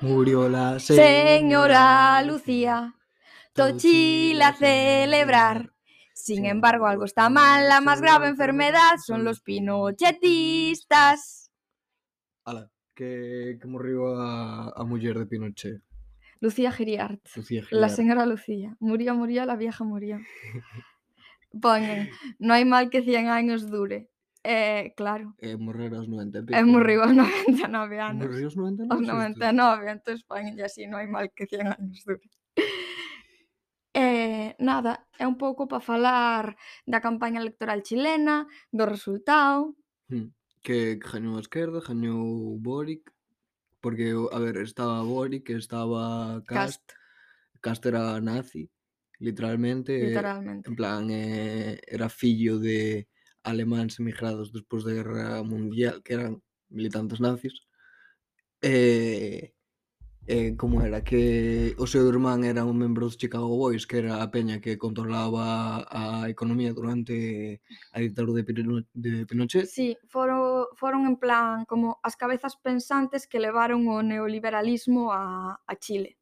Murió 0.00 0.48
la 0.48 0.78
Señora 0.78 2.22
Lucía, 2.22 2.94
todo 3.52 3.76
Chile 3.76 4.44
a 4.44 4.54
celebrar. 4.54 5.72
Sin 6.14 6.44
embargo, 6.44 6.86
algo 6.86 7.04
está 7.04 7.28
mal, 7.30 7.68
la 7.68 7.80
más 7.80 8.00
grave 8.00 8.28
enfermedad 8.28 8.96
son 9.04 9.24
los 9.24 9.40
pinochetistas. 9.40 11.50
Ala, 12.44 12.70
que, 12.94 13.58
que 13.60 13.66
morriu 13.66 14.06
a, 14.06 14.70
a 14.70 14.84
muller 14.84 15.18
de 15.18 15.26
Pinochet. 15.26 15.82
Lucía 16.40 16.72
Giriart. 16.72 17.20
Lucía 17.34 17.62
La 17.70 17.88
señora 17.88 18.26
Lucía. 18.26 18.76
Murió, 18.80 19.14
murió, 19.14 19.46
la 19.46 19.56
vieja 19.56 19.84
murió. 19.84 20.18
Poñen, 21.60 22.10
no 22.38 22.52
hai 22.52 22.64
mal 22.64 22.90
que 22.90 23.00
100 23.00 23.28
años 23.28 23.70
dure. 23.70 24.10
Eh, 24.48 24.94
claro. 24.94 25.34
E 25.42 25.50
eh, 25.50 25.56
morrer 25.56 25.90
aos 25.98 26.06
90 26.06 26.38
e 26.38 26.42
pico. 26.46 26.54
Eh, 26.54 26.62
e 26.62 26.62
eh, 26.62 26.70
morriu 26.70 27.02
aos 27.02 27.10
99 27.10 27.98
anos. 27.98 28.22
Morriu 28.22 28.46
aos 28.46 28.54
99? 28.54 28.94
Aos 28.94 29.02
99, 29.02 29.90
entón 29.90 30.14
España 30.14 30.54
así 30.62 30.86
non 30.86 31.02
hai 31.02 31.10
mal 31.10 31.34
que 31.34 31.50
100 31.50 31.66
anos 31.66 31.98
dure. 32.06 32.22
Eh, 33.96 34.52
nada, 34.60 35.08
é 35.16 35.24
un 35.24 35.40
pouco 35.40 35.64
para 35.64 35.80
falar 35.80 36.52
da 36.84 37.00
campaña 37.00 37.40
electoral 37.40 37.80
chilena, 37.80 38.44
do 38.68 38.84
resultado. 38.84 39.72
Hmm. 40.12 40.36
Que 40.60 41.00
gañou 41.00 41.40
a 41.40 41.44
esquerda, 41.44 41.80
gañou 41.80 42.60
Boric, 42.60 43.08
porque, 43.80 44.12
a 44.12 44.36
ver, 44.36 44.60
estaba 44.60 45.00
Boric, 45.00 45.48
estaba 45.48 46.44
Cast, 46.44 46.84
Cast, 46.84 46.86
Cast 47.64 47.82
era 47.88 48.20
nazi, 48.20 48.68
literalmente. 49.16 49.96
Literalmente. 49.96 50.68
En 50.68 50.76
plan, 50.76 51.08
eh, 51.08 51.80
era 51.88 52.12
fillo 52.12 52.60
de 52.60 53.08
alemáns 53.46 53.98
emigrados 54.02 54.50
despois 54.50 54.82
da 54.84 54.92
Guerra 54.92 55.42
Mundial, 55.46 56.02
que 56.02 56.14
eran 56.18 56.42
militantes 56.68 57.22
nazis, 57.22 57.54
e, 58.60 59.54
e 60.26 60.56
como 60.58 60.82
era 60.82 61.06
que 61.06 61.74
o 61.78 61.86
seu 61.86 62.02
irmán 62.10 62.42
era 62.42 62.66
un 62.66 62.74
membro 62.74 63.06
dos 63.06 63.16
Chicago 63.16 63.46
Boys, 63.46 63.86
que 63.86 64.02
era 64.02 64.18
a 64.18 64.30
peña 64.34 64.58
que 64.58 64.76
controlaba 64.76 65.86
a 65.86 66.28
economía 66.28 66.74
durante 66.74 67.62
a 67.94 68.00
ditadura 68.02 68.42
de, 68.42 68.44
Pino, 68.44 68.82
de 68.92 69.26
Pinochet. 69.26 69.66
Sí, 69.70 69.96
foron, 70.10 70.66
foron 70.74 71.06
en 71.06 71.16
plan 71.16 71.64
como 71.70 72.02
as 72.02 72.18
cabezas 72.18 72.58
pensantes 72.58 73.30
que 73.30 73.38
levaron 73.38 73.86
o 73.86 74.02
neoliberalismo 74.02 75.14
a, 75.14 75.62
a 75.62 75.74
Chile 75.78 76.18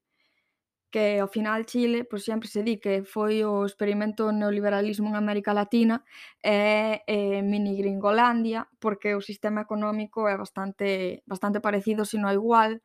que 0.95 1.19
ao 1.19 1.27
final 1.27 1.67
Chile, 1.67 2.07
pois 2.07 2.23
sempre 2.23 2.47
se 2.47 2.63
di 2.63 2.79
que 2.79 3.03
foi 3.03 3.43
o 3.43 3.67
experimento 3.67 4.31
neoliberalismo 4.31 5.11
en 5.11 5.19
América 5.19 5.51
Latina 5.51 6.07
e 6.39 7.03
eh, 7.03 7.43
mini 7.43 7.75
Gringolandia, 7.75 8.71
porque 8.79 9.19
o 9.19 9.27
sistema 9.31 9.67
económico 9.67 10.31
é 10.31 10.39
bastante 10.39 11.27
bastante 11.27 11.59
parecido, 11.59 12.07
sino 12.07 12.31
igual, 12.31 12.79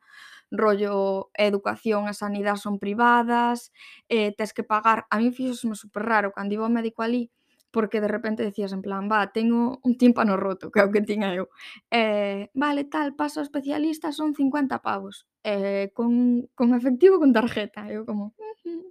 rollo 0.50 1.30
educación 1.38 2.10
e 2.10 2.14
sanidade 2.18 2.58
son 2.58 2.82
privadas, 2.82 3.70
eh, 4.10 4.34
tes 4.34 4.50
que 4.50 4.66
pagar, 4.66 5.06
a 5.06 5.22
mí 5.22 5.30
fixosme 5.30 5.78
super 5.78 6.02
raro, 6.02 6.34
cando 6.34 6.54
iba 6.58 6.66
ao 6.66 6.74
médico 6.74 7.06
ali, 7.06 7.30
porque 7.70 8.00
de 8.00 8.08
repente 8.08 8.42
decías 8.42 8.72
en 8.72 8.82
plan, 8.82 9.08
va, 9.10 9.32
tengo 9.32 9.80
un 9.82 9.96
tímpano 9.96 10.36
roto, 10.36 10.70
que 10.72 10.80
é 10.80 10.84
o 10.84 10.92
que 10.92 11.02
tiña 11.02 11.34
eu. 11.34 11.48
Eh, 11.90 12.50
vale, 12.54 12.84
tal, 12.84 13.14
paso 13.14 13.40
a 13.40 13.46
especialista, 13.46 14.12
son 14.12 14.34
50 14.34 14.82
pavos. 14.82 15.26
Eh, 15.42 15.90
con, 15.94 16.48
con 16.54 16.74
efectivo 16.74 17.18
con 17.18 17.32
tarjeta. 17.32 17.88
Eu 17.88 18.04
como, 18.04 18.34
mm 18.36 18.56
-hmm, 18.62 18.82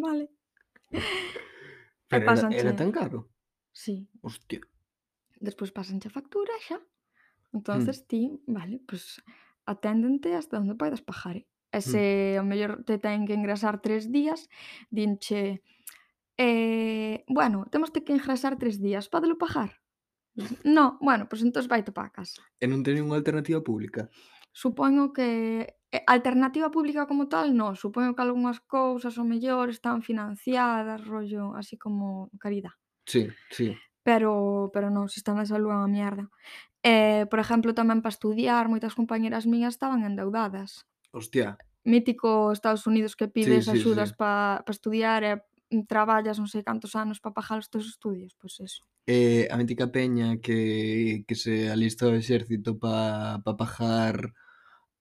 vale. 0.00 0.24
Pero 2.08 2.22
e 2.22 2.38
era, 2.38 2.48
era 2.54 2.72
tan 2.76 2.92
caro? 2.92 3.28
Sí. 3.72 4.08
Hostia. 4.22 4.60
Despois 5.40 5.72
pasanche 5.72 6.08
factura 6.08 6.54
xa. 6.62 6.78
Mm. 6.78 7.56
Entonces 7.56 8.02
mm. 8.02 8.06
ti, 8.06 8.22
vale, 8.46 8.80
pues 8.86 9.22
aténdente 9.66 10.34
hasta 10.34 10.58
onde 10.58 10.74
podes 10.74 11.02
pajar. 11.02 11.44
E 11.72 11.80
se 11.82 12.38
mm. 12.38 12.46
mellor 12.46 12.72
te 12.86 12.96
ten 12.96 13.26
que 13.26 13.34
ingresar 13.34 13.82
tres 13.82 14.08
días, 14.08 14.48
dinche, 14.88 15.60
Eh, 16.36 17.24
bueno, 17.28 17.66
temos 17.70 17.90
que 17.90 18.04
engrasar 18.06 18.58
tres 18.58 18.80
días, 18.80 19.08
podelo 19.08 19.38
pagar? 19.38 19.80
No, 20.64 20.98
bueno, 21.00 21.24
pois 21.28 21.40
pues 21.40 21.48
entón 21.48 21.64
vai 21.68 21.82
para 21.82 22.08
a 22.08 22.12
casa. 22.12 22.44
E 22.60 22.68
non 22.68 22.84
teñen 22.84 23.08
unha 23.08 23.16
alternativa 23.16 23.64
pública? 23.64 24.12
Supoño 24.52 25.16
que 25.16 25.80
eh, 25.88 26.04
alternativa 26.04 26.68
pública 26.68 27.08
como 27.08 27.24
tal, 27.32 27.56
non. 27.56 27.72
Supoño 27.72 28.12
que 28.12 28.20
algunhas 28.20 28.60
cousas 28.60 29.16
o 29.16 29.24
mellor 29.24 29.72
están 29.72 30.04
financiadas, 30.04 31.08
rollo, 31.08 31.56
así 31.56 31.80
como 31.80 32.28
caridad. 32.36 32.76
Sí, 33.08 33.32
sí. 33.48 33.72
Pero, 34.04 34.68
pero 34.76 34.92
non, 34.92 35.08
se 35.08 35.24
están 35.24 35.40
na 35.40 35.48
salud 35.48 35.72
é 35.72 35.80
unha 35.80 35.88
mierda. 35.88 36.28
Eh, 36.84 37.24
por 37.32 37.40
exemplo, 37.40 37.72
tamén 37.72 38.04
para 38.04 38.12
estudiar, 38.12 38.68
moitas 38.68 38.92
compañeras 38.92 39.48
miñas 39.48 39.80
estaban 39.80 40.04
endeudadas. 40.04 40.84
Hostia. 41.16 41.56
Mítico 41.86 42.52
Estados 42.52 42.84
Unidos 42.84 43.16
que 43.16 43.32
pides 43.32 43.64
sí, 43.64 43.72
sí, 43.72 43.76
axudas 43.80 44.12
sí. 44.12 44.16
para 44.20 44.60
pa 44.68 44.72
estudiar 44.74 45.24
e 45.24 45.40
Mm, 45.70 45.86
traballas 45.86 46.38
non 46.38 46.46
sei 46.50 46.62
cantos 46.62 46.94
anos 46.94 47.18
para 47.18 47.36
pagar 47.36 47.58
os 47.58 47.70
teus 47.70 47.86
estudios, 47.86 48.34
pois 48.38 48.58
eso. 48.62 48.86
Eh, 49.06 49.46
a 49.50 49.56
mítica 49.58 49.90
peña 49.90 50.38
que, 50.38 51.22
que 51.26 51.34
se 51.34 51.70
alista 51.70 52.06
ao 52.06 52.18
exército 52.18 52.78
para 52.78 53.38
pa 53.42 53.54
pagar 53.54 54.34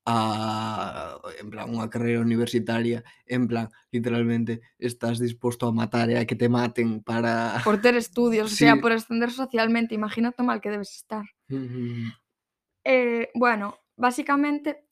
a 0.06 1.18
en 1.42 1.50
plan 1.50 1.66
unha 1.74 1.90
carreira 1.90 2.22
universitaria, 2.22 3.02
en 3.26 3.50
plan, 3.50 3.74
literalmente 3.90 4.62
estás 4.78 5.18
disposto 5.18 5.66
a 5.66 5.74
matar 5.74 6.14
e 6.14 6.22
a 6.22 6.30
que 6.30 6.38
te 6.38 6.46
maten 6.46 7.02
para 7.02 7.58
por 7.66 7.82
ter 7.82 7.98
estudios, 7.98 8.54
sí. 8.54 8.66
o 8.66 8.70
sea, 8.70 8.76
por 8.78 8.94
ascender 8.94 9.34
socialmente, 9.34 9.98
imagínate 9.98 10.46
mal 10.46 10.62
que 10.62 10.70
debes 10.70 10.94
estar. 10.94 11.26
Mm 11.50 12.14
eh, 12.86 13.32
bueno, 13.34 13.80
basicamente 13.98 14.86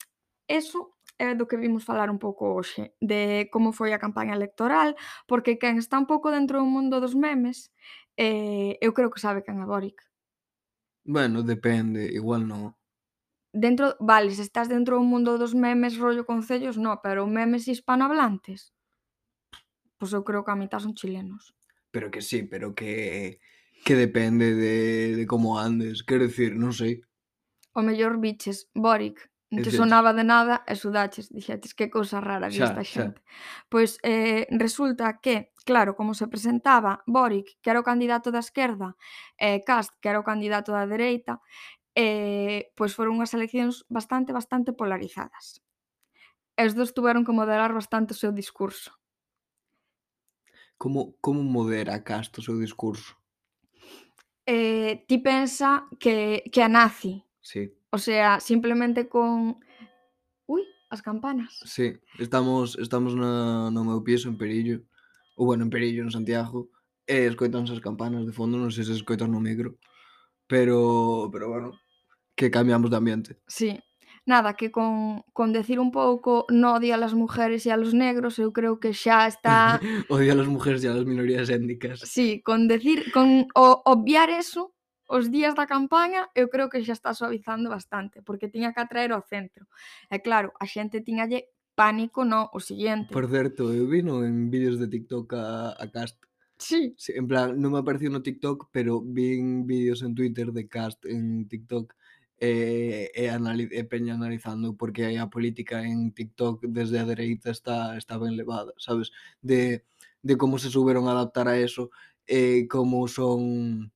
eso 0.48 0.98
é 1.24 1.36
do 1.36 1.48
que 1.48 1.56
vimos 1.56 1.88
falar 1.88 2.12
un 2.12 2.20
pouco 2.20 2.52
hoxe, 2.52 2.92
de 3.00 3.48
como 3.48 3.72
foi 3.72 3.96
a 3.96 4.04
campaña 4.04 4.36
electoral, 4.36 5.00
porque 5.26 5.56
quen 5.56 5.80
está 5.80 5.96
un 5.96 6.06
pouco 6.06 6.28
dentro 6.30 6.60
do 6.60 6.68
mundo 6.68 7.00
dos 7.00 7.16
memes, 7.16 7.72
eh, 8.20 8.76
eu 8.84 8.92
creo 8.92 9.10
que 9.10 9.24
sabe 9.24 9.44
quen 9.44 9.64
é 9.64 9.66
Boric. 9.66 10.04
Bueno, 11.08 11.44
depende, 11.44 12.06
igual 12.12 12.44
non. 12.48 12.76
Dentro, 13.54 13.96
vale, 14.00 14.34
se 14.36 14.44
estás 14.44 14.68
dentro 14.68 14.98
do 14.98 15.06
mundo 15.06 15.38
dos 15.38 15.54
memes 15.56 15.96
rollo 15.98 16.26
concellos, 16.28 16.76
no, 16.76 17.00
pero 17.00 17.28
memes 17.28 17.68
hispanohablantes, 17.72 18.76
pois 19.98 20.12
eu 20.12 20.28
creo 20.28 20.44
que 20.44 20.52
a 20.52 20.60
mitad 20.60 20.84
son 20.84 20.94
chilenos. 20.94 21.56
Pero 21.94 22.10
que 22.10 22.22
sí, 22.22 22.44
pero 22.44 22.74
que 22.74 23.40
que 23.84 23.96
depende 23.96 24.56
de, 24.56 25.16
de 25.16 25.28
como 25.28 25.60
andes, 25.60 26.04
quero 26.04 26.24
decir, 26.24 26.56
non 26.56 26.72
sei. 26.72 27.04
O 27.76 27.84
mellor 27.84 28.16
biches, 28.18 28.72
Boric, 28.72 29.33
Non 29.54 29.62
te 29.62 29.70
sonaba 29.70 30.18
de 30.18 30.26
nada 30.26 30.66
e 30.66 30.74
sudaches, 30.74 31.30
dixetes 31.30 31.78
que 31.78 31.94
cousa 31.94 32.18
rara 32.18 32.50
que 32.50 32.58
xa, 32.58 32.74
esta 32.74 32.82
xente. 32.82 33.22
Xa. 33.22 33.70
Pois 33.70 34.02
eh, 34.02 34.50
resulta 34.50 35.22
que, 35.22 35.54
claro, 35.62 35.94
como 35.94 36.18
se 36.18 36.26
presentaba 36.26 37.06
Boric, 37.06 37.62
que 37.62 37.70
era 37.70 37.78
o 37.78 37.86
candidato 37.86 38.34
da 38.34 38.42
esquerda, 38.42 38.98
e 39.38 39.62
eh, 39.62 39.62
Cast, 39.62 39.94
que 40.02 40.10
era 40.10 40.18
o 40.18 40.26
candidato 40.26 40.74
da 40.74 40.90
dereita, 40.90 41.38
eh, 41.94 42.74
pois 42.74 42.98
foron 42.98 43.22
unhas 43.22 43.38
eleccións 43.38 43.86
bastante, 43.94 44.34
bastante 44.34 44.74
polarizadas. 44.74 45.62
Os 46.58 46.74
dos 46.74 46.98
tuveron 46.98 47.22
que 47.22 47.38
moderar 47.38 47.78
bastante 47.78 48.18
o 48.18 48.18
seu 48.18 48.34
discurso. 48.34 48.90
Como, 50.82 51.14
como 51.22 51.46
modera 51.46 52.02
Cast 52.02 52.42
o 52.42 52.46
seu 52.46 52.58
discurso? 52.58 53.14
Eh, 54.50 55.06
ti 55.06 55.22
pensa 55.22 55.86
que, 56.02 56.42
que 56.50 56.66
a 56.66 56.70
nazi. 56.74 57.22
Sí 57.38 57.83
O 57.94 58.00
sea, 58.00 58.40
simplemente 58.40 59.08
con... 59.08 59.60
Ui, 60.48 60.64
as 60.90 61.04
campanas. 61.04 61.62
Sí, 61.64 61.94
estamos, 62.18 62.76
estamos 62.82 63.14
na, 63.14 63.70
no 63.70 63.86
meu 63.86 64.02
piso 64.02 64.34
en 64.34 64.36
Perillo, 64.36 64.82
ou 65.38 65.46
bueno, 65.46 65.62
en 65.62 65.70
Perillo, 65.70 66.02
en 66.02 66.10
Santiago, 66.10 66.74
e 67.06 67.30
escoitanse 67.30 67.70
as 67.70 67.86
campanas 67.86 68.26
de 68.26 68.34
fondo, 68.34 68.58
non 68.58 68.74
sei 68.74 68.82
se 68.82 68.98
escoitan 68.98 69.30
no 69.30 69.38
micro, 69.38 69.78
pero, 70.50 71.30
pero 71.30 71.54
bueno, 71.54 71.78
que 72.34 72.50
cambiamos 72.50 72.90
de 72.90 72.98
ambiente. 72.98 73.32
Sí, 73.46 73.78
nada, 74.26 74.58
que 74.58 74.74
con, 74.74 75.22
con 75.30 75.54
decir 75.54 75.78
un 75.78 75.94
pouco 75.94 76.50
no 76.50 76.74
odia 76.74 76.98
a 76.98 77.04
las 77.06 77.14
mujeres 77.14 77.62
e 77.66 77.70
a 77.70 77.78
los 77.78 77.94
negros, 77.94 78.42
eu 78.42 78.50
creo 78.50 78.82
que 78.82 78.98
xa 78.98 79.30
está... 79.30 79.78
odia 80.10 80.34
a 80.34 80.40
las 80.42 80.50
mujeres 80.50 80.82
e 80.82 80.90
a 80.90 80.98
las 80.98 81.06
minorías 81.06 81.46
étnicas. 81.54 82.02
Sí, 82.10 82.42
con 82.42 82.66
decir, 82.66 83.14
con 83.14 83.46
o, 83.54 83.86
obviar 83.86 84.34
eso, 84.34 84.74
os 85.14 85.30
días 85.30 85.54
da 85.54 85.70
campaña 85.70 86.22
eu 86.34 86.50
creo 86.50 86.74
que 86.74 86.82
xa 86.82 86.98
está 86.98 87.14
suavizando 87.14 87.70
bastante, 87.70 88.26
porque 88.26 88.50
tiña 88.50 88.74
que 88.74 88.82
atraer 88.82 89.14
ao 89.14 89.22
centro. 89.22 89.70
E 90.10 90.18
claro, 90.26 90.50
a 90.58 90.66
xente 90.66 91.06
tiñalle 91.06 91.54
pánico 91.78 92.26
no 92.26 92.50
o 92.58 92.60
siguiente. 92.60 93.14
Por 93.14 93.30
certo, 93.30 93.70
eu 93.70 93.86
vino 93.86 94.26
en 94.26 94.50
vídeos 94.50 94.82
de 94.82 94.90
TikTok 94.90 95.28
a, 95.38 95.46
a 95.78 95.86
Cast. 95.94 96.18
Sí. 96.58 96.96
sí. 96.98 97.14
En 97.14 97.30
plan, 97.30 97.54
non 97.62 97.78
me 97.78 97.80
apareceu 97.82 98.10
no 98.10 98.26
TikTok, 98.26 98.74
pero 98.74 99.06
vin 99.06 99.70
vídeos 99.70 100.02
en 100.02 100.18
Twitter 100.18 100.50
de 100.50 100.66
Cast 100.66 101.06
en 101.06 101.46
TikTok 101.46 101.94
e, 102.42 103.12
e, 103.14 103.30
analiz, 103.30 103.70
e 103.70 103.86
peña 103.86 104.18
analizando 104.18 104.74
porque 104.74 105.14
a 105.14 105.30
política 105.30 105.86
en 105.86 106.10
TikTok 106.12 106.66
desde 106.66 106.98
a 106.98 107.06
dereita 107.06 107.54
está, 107.54 107.98
está 108.02 108.18
ben 108.18 108.34
levada, 108.34 108.74
sabes? 108.82 109.14
De, 109.42 109.86
de 110.26 110.34
como 110.42 110.58
se 110.58 110.74
souberon 110.74 111.06
adaptar 111.06 111.48
a 111.48 111.58
eso 111.58 111.94
e 112.26 112.66
como 112.66 113.08
son 113.08 113.94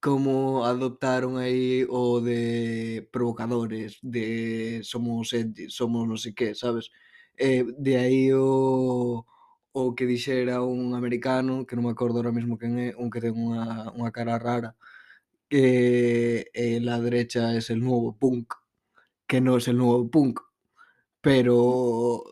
como 0.00 0.64
adoptaron 0.64 1.38
aí 1.38 1.84
o 1.90 2.20
de 2.20 3.08
provocadores, 3.10 3.98
de 4.02 4.80
somos 4.84 5.34
somos 5.68 6.02
non 6.06 6.18
sei 6.18 6.32
que, 6.38 6.54
sabes? 6.54 6.90
Eh, 7.38 7.66
de 7.78 7.94
aí 7.98 8.30
o 8.34 9.26
o 9.72 9.94
que 9.94 10.06
dixera 10.06 10.62
un 10.62 10.94
americano, 10.94 11.66
que 11.66 11.76
non 11.76 11.86
me 11.86 11.92
acordo 11.94 12.18
ahora 12.18 12.34
mesmo 12.34 12.58
quen 12.58 12.78
é, 12.78 12.88
un 12.98 13.10
que 13.12 13.22
ten 13.22 13.34
unha, 13.34 13.90
unha 13.94 14.10
cara 14.10 14.38
rara, 14.38 14.74
que 15.50 16.50
eh, 16.54 16.80
la 16.80 16.98
derecha 17.00 17.54
es 17.54 17.70
el 17.70 17.80
nuevo 17.80 18.16
punk, 18.18 18.54
que 19.26 19.40
no 19.40 19.56
es 19.58 19.68
el 19.68 19.78
nuevo 19.78 20.10
punk, 20.10 20.40
pero 21.20 22.22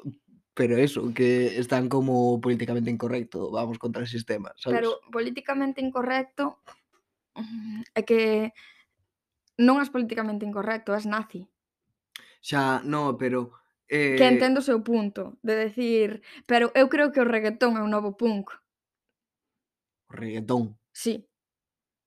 pero 0.54 0.78
eso, 0.78 1.12
que 1.12 1.58
están 1.58 1.88
como 1.88 2.40
políticamente 2.40 2.90
incorrecto, 2.90 3.50
vamos 3.50 3.78
contra 3.78 4.02
el 4.02 4.08
sistema, 4.08 4.52
¿sabes? 4.56 4.80
Claro, 4.80 5.00
políticamente 5.12 5.82
incorrecto, 5.82 6.58
é 7.98 8.02
que 8.02 8.52
non 9.56 9.80
as 9.80 9.88
políticamente 9.88 10.44
incorrecto, 10.44 10.92
as 10.92 11.08
nazi. 11.08 11.48
Xa, 12.44 12.84
no, 12.84 13.16
pero... 13.16 13.52
Eh... 13.88 14.18
Que 14.18 14.26
entendo 14.26 14.60
o 14.60 14.66
seu 14.66 14.82
punto 14.82 15.38
de 15.46 15.54
decir, 15.56 16.20
pero 16.44 16.74
eu 16.74 16.90
creo 16.90 17.14
que 17.14 17.22
o 17.22 17.28
reggaetón 17.28 17.78
é 17.78 17.82
un 17.82 17.92
novo 17.92 18.18
punk. 18.18 18.52
O 20.10 20.12
reggaetón? 20.12 20.76
Sí. 20.92 21.24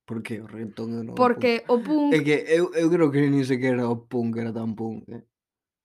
Por 0.05 0.21
que 0.21 0.41
o 0.41 0.47
reggaetón 0.47 0.93
é 0.93 0.99
o 1.01 1.05
novo 1.07 1.17
Porque 1.17 1.65
punk? 1.65 1.73
o 1.73 1.75
punk... 1.81 2.09
É 2.13 2.19
que 2.21 2.35
eu, 2.51 2.69
eu 2.75 2.87
creo 2.91 3.09
que 3.09 3.25
nin 3.25 3.47
sequera 3.47 3.89
o 3.89 4.05
punk 4.05 4.37
era 4.37 4.53
tan 4.53 4.77
punk, 4.77 5.07
eh? 5.09 5.25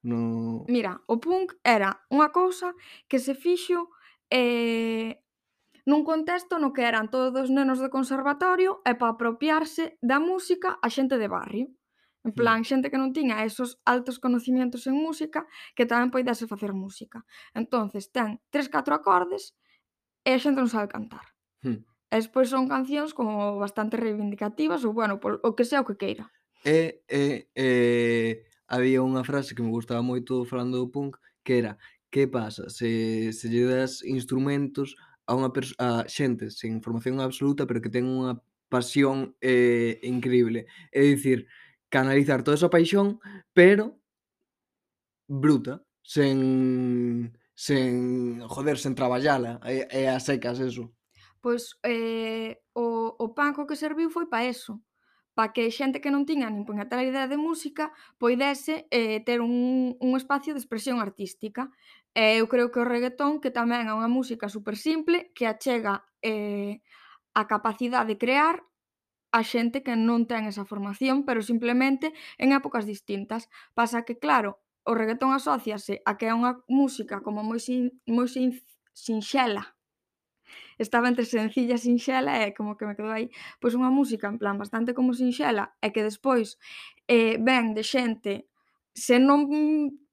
No... 0.05 0.69
Mira, 0.69 1.01
o 1.09 1.17
punk 1.17 1.57
era 1.65 2.05
unha 2.13 2.29
cousa 2.29 2.77
que 3.09 3.17
se 3.17 3.33
fixo 3.33 3.89
eh, 4.29 5.24
nun 5.85 6.03
contexto 6.03 6.57
no 6.57 6.73
que 6.73 6.89
eran 6.89 7.13
todos 7.13 7.53
nenos 7.53 7.81
de 7.81 7.93
conservatorio 7.93 8.81
e 8.89 8.97
para 8.97 9.15
apropiarse 9.15 10.01
da 10.01 10.17
música 10.17 10.81
a 10.81 10.89
xente 10.89 11.21
de 11.21 11.29
barrio. 11.29 11.69
En 12.25 12.33
hmm. 12.33 12.41
plan, 12.41 12.65
xente 12.65 12.89
que 12.89 12.97
non 12.97 13.13
tiña 13.13 13.45
esos 13.45 13.77
altos 13.85 14.17
conocimientos 14.17 14.89
en 14.89 14.97
música 14.97 15.45
que 15.77 15.85
tamén 15.85 16.09
poidese 16.09 16.49
facer 16.49 16.73
música. 16.73 17.21
entonces 17.53 18.09
ten 18.09 18.41
tres, 18.49 18.73
catro 18.73 18.97
acordes 18.97 19.53
e 20.25 20.33
a 20.33 20.41
xente 20.41 20.65
non 20.65 20.73
sabe 20.73 20.89
cantar. 20.89 21.37
Hmm. 21.61 21.85
E 22.09 22.17
despois 22.17 22.49
son 22.49 22.65
cancións 22.65 23.13
como 23.13 23.61
bastante 23.61 24.01
reivindicativas 24.01 24.89
ou, 24.89 24.97
bueno, 24.97 25.21
pol, 25.21 25.37
o 25.45 25.53
que 25.53 25.69
sea 25.69 25.85
o 25.85 25.89
que 25.89 26.01
queira. 26.01 26.33
E, 26.65 27.05
e, 27.13 27.53
e 27.53 27.69
había 28.73 29.05
unha 29.05 29.21
frase 29.21 29.53
que 29.53 29.61
me 29.61 29.69
gustaba 29.69 30.01
moito 30.01 30.49
falando 30.49 30.81
do 30.81 30.89
punk 30.89 31.21
que 31.45 31.61
era 31.61 31.77
que 32.09 32.25
pasa 32.25 32.71
se, 32.71 33.35
se 33.37 33.47
lle 33.53 33.69
das 33.69 34.01
instrumentos 34.01 34.97
a 35.27 35.33
unha 35.35 35.51
a 35.81 36.05
xente 36.09 36.53
sen 36.53 36.85
formación 36.85 37.21
absoluta, 37.21 37.65
pero 37.65 37.81
que 37.81 37.93
ten 37.93 38.05
unha 38.05 38.41
pasión 38.69 39.37
eh, 39.41 40.01
increíble. 40.03 40.67
É 40.93 41.01
dicir, 41.03 41.47
canalizar 41.89 42.43
toda 42.43 42.59
esa 42.59 42.73
paixón, 42.73 43.21
pero 43.53 44.01
bruta, 45.29 45.85
sen 46.03 47.33
sen 47.55 48.43
joder, 48.49 48.77
sen 48.79 48.95
traballala, 48.99 49.61
é, 49.65 49.87
é 49.91 50.03
a 50.11 50.19
secas 50.19 50.59
eso. 50.59 50.91
Pois 51.41 51.79
eh, 51.85 52.61
o, 52.75 53.15
o 53.15 53.27
panco 53.35 53.67
que 53.67 53.77
serviu 53.77 54.11
foi 54.11 54.27
para 54.27 54.49
eso, 54.49 54.83
para 55.35 55.53
que 55.53 55.71
xente 55.71 56.01
que 56.01 56.11
non 56.11 56.27
tiña 56.27 56.51
nin 56.51 56.67
puña 56.67 56.87
idea 57.03 57.27
de 57.27 57.39
música 57.39 57.95
poidese 58.19 58.87
eh, 58.91 59.21
ter 59.23 59.43
un, 59.43 59.95
un 59.99 60.13
espacio 60.17 60.55
de 60.55 60.61
expresión 60.63 60.99
artística. 60.99 61.71
E 62.15 62.39
eu 62.39 62.47
creo 62.47 62.71
que 62.71 62.79
o 62.79 62.87
reggaetón, 62.87 63.43
que 63.43 63.51
tamén 63.51 63.91
é 63.91 63.93
unha 63.95 64.07
música 64.07 64.47
super 64.47 64.79
simple, 64.79 65.35
que 65.35 65.51
achega 65.51 66.07
eh, 66.23 66.79
a 67.35 67.43
capacidade 67.51 68.15
de 68.15 68.21
crear 68.23 68.63
a 69.35 69.43
xente 69.43 69.83
que 69.83 69.99
non 69.99 70.31
ten 70.31 70.47
esa 70.47 70.63
formación, 70.63 71.27
pero 71.27 71.43
simplemente 71.43 72.15
en 72.39 72.55
épocas 72.55 72.87
distintas. 72.87 73.51
Pasa 73.75 74.07
que, 74.07 74.15
claro, 74.23 74.63
o 74.87 74.95
reggaetón 74.95 75.35
asóciase 75.35 76.07
a 76.07 76.15
que 76.15 76.31
é 76.31 76.35
unha 76.39 76.63
música 76.71 77.19
como 77.19 77.43
moi, 77.43 77.59
sin, 77.59 77.99
moi 78.07 78.31
sin, 78.31 78.55
sinxela. 78.95 79.75
Estaba 80.79 81.11
entre 81.11 81.27
sencilla 81.27 81.75
e 81.75 81.83
sinxela 81.83 82.47
e 82.47 82.55
como 82.55 82.79
que 82.79 82.87
me 82.87 82.95
quedou 82.95 83.11
aí 83.11 83.31
pois 83.59 83.75
unha 83.75 83.91
música 83.91 84.31
en 84.31 84.39
plan 84.39 84.55
bastante 84.55 84.95
como 84.95 85.15
sinxela 85.15 85.75
e 85.83 85.91
que 85.91 86.07
despois 86.07 86.59
eh, 87.11 87.39
ven 87.43 87.75
de 87.75 87.83
xente 87.83 88.47
se 88.95 89.19
non 89.19 89.51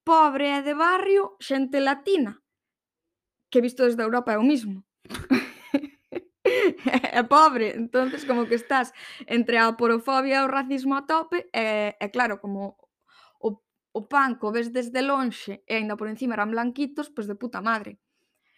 pobre 0.04 0.58
e 0.58 0.62
de 0.62 0.74
barrio, 0.74 1.38
xente 1.40 1.80
latina, 1.80 2.42
que 3.50 3.62
visto 3.62 3.84
desde 3.84 4.04
Europa 4.04 4.34
é 4.34 4.38
o 4.38 4.46
mismo. 4.46 4.86
é 7.14 7.24
pobre, 7.24 7.74
entonces 7.76 8.26
como 8.26 8.48
que 8.48 8.56
estás 8.56 8.94
entre 9.28 9.58
a 9.58 9.76
porofobia 9.78 10.42
e 10.42 10.46
o 10.46 10.52
racismo 10.52 10.96
a 10.96 11.06
tope, 11.06 11.50
e, 11.54 11.96
e 12.00 12.08
claro, 12.10 12.40
como 12.40 12.78
o, 13.40 13.62
o 13.92 14.02
panco 14.08 14.52
ves 14.52 14.72
desde 14.72 15.02
lonxe 15.02 15.64
e 15.68 15.74
aínda 15.78 16.00
por 16.00 16.08
encima 16.08 16.34
eran 16.34 16.52
blanquitos, 16.52 17.12
pois 17.12 17.26
pues 17.26 17.28
de 17.28 17.36
puta 17.36 17.62
madre. 17.62 18.00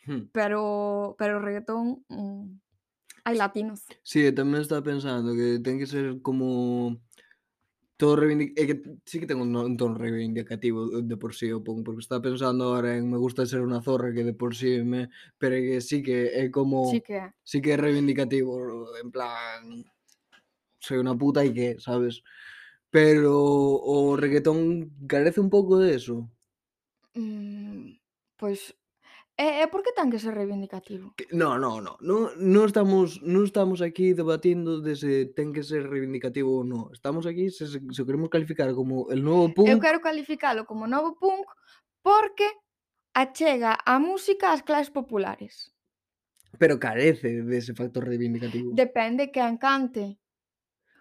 Hmm. 0.06 0.28
Pero 0.32 1.16
pero 1.18 1.40
o 1.40 1.44
reggaetón 1.44 2.04
mm, 2.12 2.60
hai 3.24 3.36
latinos. 3.40 3.88
Sí, 4.04 4.28
tamén 4.36 4.64
está 4.64 4.84
pensando 4.84 5.32
que 5.32 5.64
ten 5.64 5.80
que 5.80 5.88
ser 5.88 6.20
como 6.20 7.00
todo 8.04 8.20
reivindic... 8.20 8.52
é 8.60 8.68
que 8.68 8.76
sí 9.08 9.24
que 9.24 9.30
ten 9.30 9.40
un, 9.40 9.56
un 9.56 9.80
tono 9.80 9.96
reivindicativo 9.96 11.00
de 11.00 11.16
por 11.16 11.32
sí 11.32 11.48
o 11.56 11.64
punk, 11.64 11.88
porque 11.88 12.04
está 12.04 12.20
pensando 12.20 12.76
ahora 12.76 13.00
en 13.00 13.08
me 13.08 13.16
gusta 13.16 13.48
ser 13.48 13.64
unha 13.64 13.80
zorra 13.80 14.12
que 14.12 14.28
de 14.28 14.36
por 14.36 14.52
sí 14.60 14.84
me... 14.84 15.08
pero 15.40 15.56
que 15.56 15.80
sí 15.80 16.04
que 16.04 16.36
é 16.36 16.52
como 16.52 16.92
sí 16.92 17.00
que, 17.00 17.32
sí 17.48 17.64
que 17.64 17.72
é 17.72 17.78
reivindicativo 17.80 18.92
en 19.00 19.08
plan 19.08 19.88
soy 20.84 21.00
unha 21.00 21.16
puta 21.16 21.48
e 21.48 21.56
que, 21.56 21.80
sabes? 21.80 22.20
Pero 22.92 23.40
o 23.40 24.20
reggaetón 24.20 24.92
carece 25.08 25.40
un 25.40 25.48
pouco 25.48 25.80
de 25.80 25.96
eso. 25.96 26.28
Mm, 27.16 27.96
pois 28.36 28.76
pues, 28.76 28.83
E, 29.34 29.64
e 29.64 29.68
por 29.68 29.82
que 29.82 29.90
ten 29.98 30.14
que 30.14 30.22
ser 30.22 30.38
reivindicativo? 30.38 31.14
Que- 31.18 31.26
No, 31.34 31.58
no, 31.58 31.82
no, 31.82 31.98
no, 32.38 32.62
estamos 32.70 33.18
non 33.26 33.44
estamos 33.50 33.82
aquí 33.82 34.14
debatindo 34.14 34.78
de 34.78 34.94
se 34.94 35.26
ten 35.34 35.50
que 35.54 35.66
ser 35.66 35.90
reivindicativo 35.90 36.54
ou 36.54 36.64
non. 36.64 36.94
Estamos 36.94 37.26
aquí 37.26 37.50
se, 37.50 37.66
se, 37.66 37.82
se 37.82 38.00
o 38.02 38.06
queremos 38.06 38.30
calificar 38.30 38.70
como 38.78 39.10
el 39.10 39.26
novo 39.26 39.50
Eu 39.50 39.54
punk, 39.58 39.82
quero 39.82 40.00
calificalo 40.06 40.70
como 40.70 40.86
novo 40.86 41.18
punk 41.18 41.50
porque 42.06 42.46
achega 43.18 43.74
a 43.82 43.98
música 43.98 44.54
ás 44.54 44.62
clases 44.62 44.94
populares. 44.94 45.74
pero 46.62 46.78
carece 46.78 47.42
dese 47.42 47.74
factor 47.74 48.06
reivindicativo. 48.06 48.78
Depende 48.78 49.34
que 49.34 49.42
encante. 49.42 50.22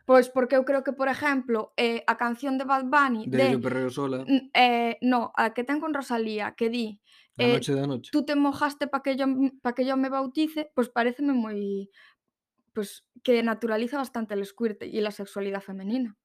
Pois 0.05 0.29
porque 0.29 0.57
eu 0.57 0.65
creo 0.65 0.83
que, 0.83 0.93
por 0.93 1.09
exemplo, 1.09 1.73
eh, 1.77 2.03
a 2.07 2.17
canción 2.19 2.59
de 2.59 2.65
Bad 2.65 2.85
Bunny 2.91 3.27
De 3.27 3.39
de 3.39 3.53
Yo 3.53 3.61
perreo 3.61 3.91
sola, 3.91 4.25
eh, 4.55 4.99
no, 5.01 5.31
a 5.37 5.55
que 5.55 5.63
ten 5.65 5.79
con 5.81 5.95
Rosalía, 5.95 6.55
que 6.59 6.69
di, 6.71 6.99
La 7.37 7.47
eh, 7.47 7.53
noche 7.55 7.73
da 7.75 7.87
noche. 7.87 8.11
tú 8.11 8.25
te 8.25 8.35
mojaste 8.35 8.87
pa 8.89 9.01
que 9.03 9.17
yo 9.17 9.25
m 9.25 9.53
pa 9.63 9.73
que 9.75 9.85
yo 9.87 9.97
me 9.97 10.11
bautice, 10.11 10.71
pois 10.75 10.89
paréceme 10.91 11.33
moi 11.33 11.89
pois 12.75 13.05
que 13.23 13.43
naturaliza 13.43 13.97
bastante 13.99 14.35
el 14.35 14.45
squirt 14.45 14.83
e 14.83 15.01
la 15.01 15.11
sexualidade 15.13 15.65
femenina. 15.65 16.17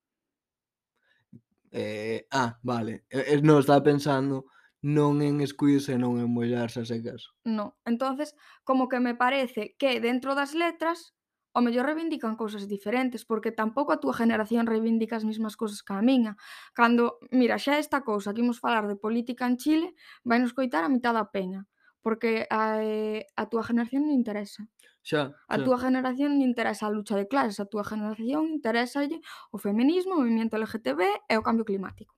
Eh, 1.72 2.26
ah, 2.32 2.58
vale. 2.64 3.06
Eh, 3.10 3.26
eh, 3.38 3.42
no, 3.44 3.60
estaba 3.60 3.84
pensando 3.84 4.46
non 4.82 5.22
en 5.22 5.42
escuirse 5.42 5.94
e 5.94 6.02
non 6.02 6.18
en 6.22 6.30
mollarse 6.32 6.80
a 6.82 6.86
secas. 6.88 7.34
No, 7.44 7.78
entonces 7.86 8.34
como 8.64 8.88
que 8.88 9.00
me 9.00 9.16
parece 9.16 9.76
que 9.78 10.00
dentro 10.00 10.34
das 10.34 10.54
letras 10.56 11.17
o 11.58 11.60
mellor 11.66 11.90
reivindican 11.90 12.38
cousas 12.38 12.70
diferentes, 12.70 13.26
porque 13.26 13.50
tampouco 13.50 13.90
a 13.90 13.98
túa 13.98 14.14
generación 14.14 14.70
reivindica 14.70 15.18
as 15.18 15.26
mesmas 15.26 15.58
cousas 15.58 15.82
que 15.82 15.90
a 15.90 16.06
miña. 16.06 16.38
Cando, 16.78 17.18
mira, 17.34 17.58
xa 17.58 17.82
esta 17.82 18.06
cousa 18.06 18.30
que 18.30 18.46
imos 18.46 18.62
falar 18.62 18.86
de 18.86 18.94
política 18.94 19.50
en 19.50 19.58
Chile, 19.58 19.98
vai 20.22 20.38
nos 20.38 20.54
coitar 20.54 20.86
a 20.86 20.94
mitad 20.94 21.18
da 21.18 21.34
peña, 21.34 21.66
porque 22.06 22.46
a, 22.54 22.86
eh, 22.86 23.26
a 23.34 23.50
túa 23.50 23.66
generación 23.66 24.06
non 24.06 24.14
interesa. 24.14 24.70
Xa, 25.02 25.34
xa. 25.34 25.50
A 25.50 25.56
túa 25.66 25.82
generación 25.82 26.38
non 26.38 26.46
interesa 26.46 26.86
a 26.86 26.94
lucha 26.94 27.18
de 27.18 27.26
clases, 27.26 27.58
a 27.58 27.66
túa 27.66 27.82
generación 27.82 28.54
interesalle 28.54 29.18
o 29.50 29.58
feminismo, 29.58 30.14
o 30.14 30.22
movimento 30.22 30.62
LGTB 30.62 31.26
e 31.26 31.34
o 31.42 31.46
cambio 31.48 31.66
climático. 31.66 32.14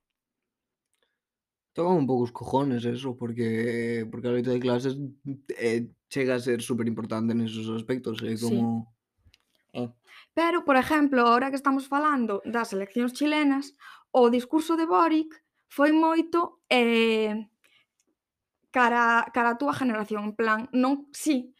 Tocan 1.71 1.95
un 1.95 2.03
pouco 2.03 2.27
os 2.27 2.35
cojones 2.35 2.83
eso, 2.83 3.15
porque 3.15 4.03
porque 4.11 4.27
a 4.27 4.35
loita 4.35 4.51
de 4.51 4.59
clases 4.59 4.99
eh, 5.55 5.87
chega 6.11 6.35
a 6.35 6.43
ser 6.43 6.59
superimportante 6.59 7.31
nesos 7.31 7.71
aspectos, 7.71 8.19
é 8.19 8.35
eh, 8.35 8.41
como 8.41 8.83
sí. 8.83 8.98
Eh. 9.73 9.89
Pero, 10.33 10.65
por 10.65 10.75
exemplo, 10.75 11.21
ahora 11.21 11.49
que 11.49 11.59
estamos 11.59 11.87
falando 11.87 12.41
das 12.45 12.73
eleccións 12.73 13.13
chilenas, 13.13 13.75
o 14.11 14.29
discurso 14.29 14.75
de 14.75 14.85
Boric 14.85 15.35
foi 15.69 15.91
moito 15.93 16.65
eh, 16.69 17.45
cara, 18.71 19.25
cara 19.33 19.53
a 19.53 19.59
túa 19.61 19.73
generación, 19.73 20.33
en 20.33 20.35
plan, 20.35 20.59
non, 20.73 21.09
sí, 21.13 21.53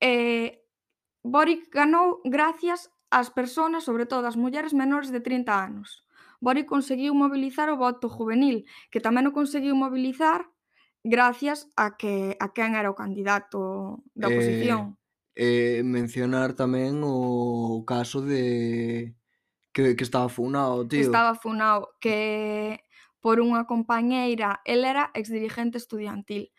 eh, 0.00 0.60
Boric 1.22 1.68
ganou 1.72 2.20
gracias 2.24 2.92
ás 3.10 3.28
persoas, 3.32 3.84
sobre 3.84 4.06
todo 4.06 4.24
as 4.28 4.36
mulleres 4.36 4.72
menores 4.72 5.10
de 5.10 5.20
30 5.20 5.52
anos. 5.52 6.04
Boric 6.40 6.64
conseguiu 6.68 7.12
mobilizar 7.12 7.68
o 7.68 7.76
voto 7.76 8.08
juvenil, 8.08 8.64
que 8.88 9.00
tamén 9.00 9.28
o 9.28 9.36
conseguiu 9.36 9.76
mobilizar 9.76 10.48
gracias 11.04 11.68
a 11.76 11.96
que 11.96 12.36
a 12.40 12.52
quen 12.52 12.76
era 12.76 12.92
o 12.92 12.96
candidato 12.96 14.00
da 14.16 14.28
eh, 14.28 14.36
oposición 14.36 14.99
eh, 15.34 15.82
mencionar 15.84 16.54
tamén 16.54 17.00
o 17.04 17.82
caso 17.86 18.20
de 18.20 19.14
que, 19.72 19.96
que 19.96 20.04
estaba 20.04 20.28
funado, 20.28 20.86
tío. 20.86 21.00
Estaba 21.00 21.34
funado, 21.34 21.90
que 22.00 22.82
por 23.20 23.38
unha 23.38 23.68
compañeira, 23.68 24.64
el 24.64 24.82
era 24.88 25.12
exdirigente 25.12 25.76
estudiantil, 25.76 26.50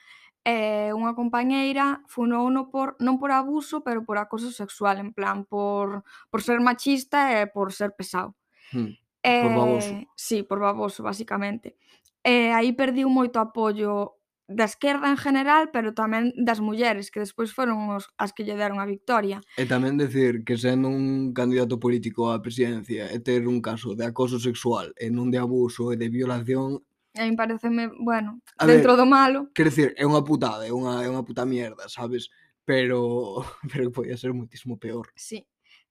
e 0.41 0.89
eh, 0.89 0.91
unha 0.93 1.13
compañeira 1.13 2.01
funouno 2.09 2.73
por, 2.73 2.97
non 2.97 3.21
por 3.21 3.29
abuso, 3.29 3.85
pero 3.85 4.01
por 4.01 4.17
acoso 4.17 4.49
sexual, 4.49 4.97
en 4.97 5.13
plan, 5.13 5.45
por, 5.45 6.01
por 6.33 6.41
ser 6.41 6.57
machista 6.61 7.37
e 7.37 7.45
por 7.45 7.73
ser 7.73 7.93
pesado. 7.93 8.33
Hmm. 8.73 8.97
Eh, 9.21 9.45
por 9.45 9.53
baboso. 9.53 9.93
Eh, 9.93 10.07
sí, 10.17 10.41
por 10.41 10.57
baboso, 10.57 11.05
basicamente. 11.05 11.77
E 12.25 12.49
eh, 12.49 12.51
aí 12.53 12.73
perdiu 12.73 13.09
moito 13.09 13.37
apoio 13.37 14.20
da 14.53 14.67
esquerda 14.67 15.09
en 15.09 15.17
general, 15.17 15.71
pero 15.71 15.95
tamén 15.95 16.35
das 16.35 16.59
mulleres, 16.59 17.09
que 17.09 17.23
despois 17.23 17.55
foron 17.55 17.91
os, 17.95 18.11
as 18.19 18.35
que 18.35 18.43
lle 18.43 18.59
deron 18.59 18.77
a 18.77 18.85
victoria. 18.85 19.39
E 19.55 19.65
tamén 19.65 19.95
decir 19.95 20.43
que 20.43 20.59
sendo 20.59 20.91
un 20.91 21.31
candidato 21.31 21.79
político 21.79 22.29
á 22.29 22.39
presidencia 22.43 23.07
e 23.07 23.17
ter 23.23 23.47
un 23.47 23.63
caso 23.63 23.95
de 23.95 24.05
acoso 24.05 24.37
sexual 24.37 24.91
e 24.99 25.09
non 25.09 25.31
de 25.31 25.39
abuso 25.39 25.89
e 25.91 25.97
de 25.97 26.11
violación 26.11 26.83
A 27.17 27.25
mí 27.25 27.35
pareceme, 27.35 27.91
bueno, 27.99 28.39
a 28.57 28.65
dentro 28.65 28.95
ver, 28.95 28.99
do 28.99 29.05
malo. 29.05 29.49
Quer 29.53 29.67
decir, 29.67 29.93
é 29.99 30.07
unha 30.07 30.23
putada, 30.23 30.63
é 30.63 30.71
unha, 30.71 31.03
é 31.03 31.11
unha 31.11 31.27
puta 31.27 31.43
mierda, 31.43 31.91
sabes? 31.91 32.31
Pero, 32.63 33.43
pero 33.71 33.91
podía 33.91 34.15
ser 34.15 34.31
muitísimo 34.31 34.79
peor. 34.79 35.11
Sí. 35.15 35.43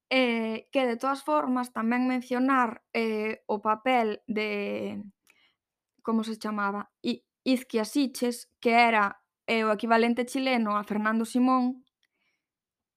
Eh, 0.08 0.66
que 0.72 0.86
de 0.88 0.96
todas 0.96 1.22
formas 1.22 1.76
tamén 1.76 2.08
mencionar 2.08 2.82
eh, 2.96 3.44
o 3.46 3.60
papel 3.60 4.24
de 4.26 4.98
como 6.02 6.24
se 6.24 6.40
chamaba 6.40 6.90
I, 7.04 7.22
Izquiasiches, 7.44 8.50
que 8.60 8.72
era 8.72 9.22
eh, 9.46 9.64
o 9.64 9.72
equivalente 9.72 10.24
chileno 10.24 10.76
a 10.76 10.84
Fernando 10.84 11.24
Simón, 11.24 11.84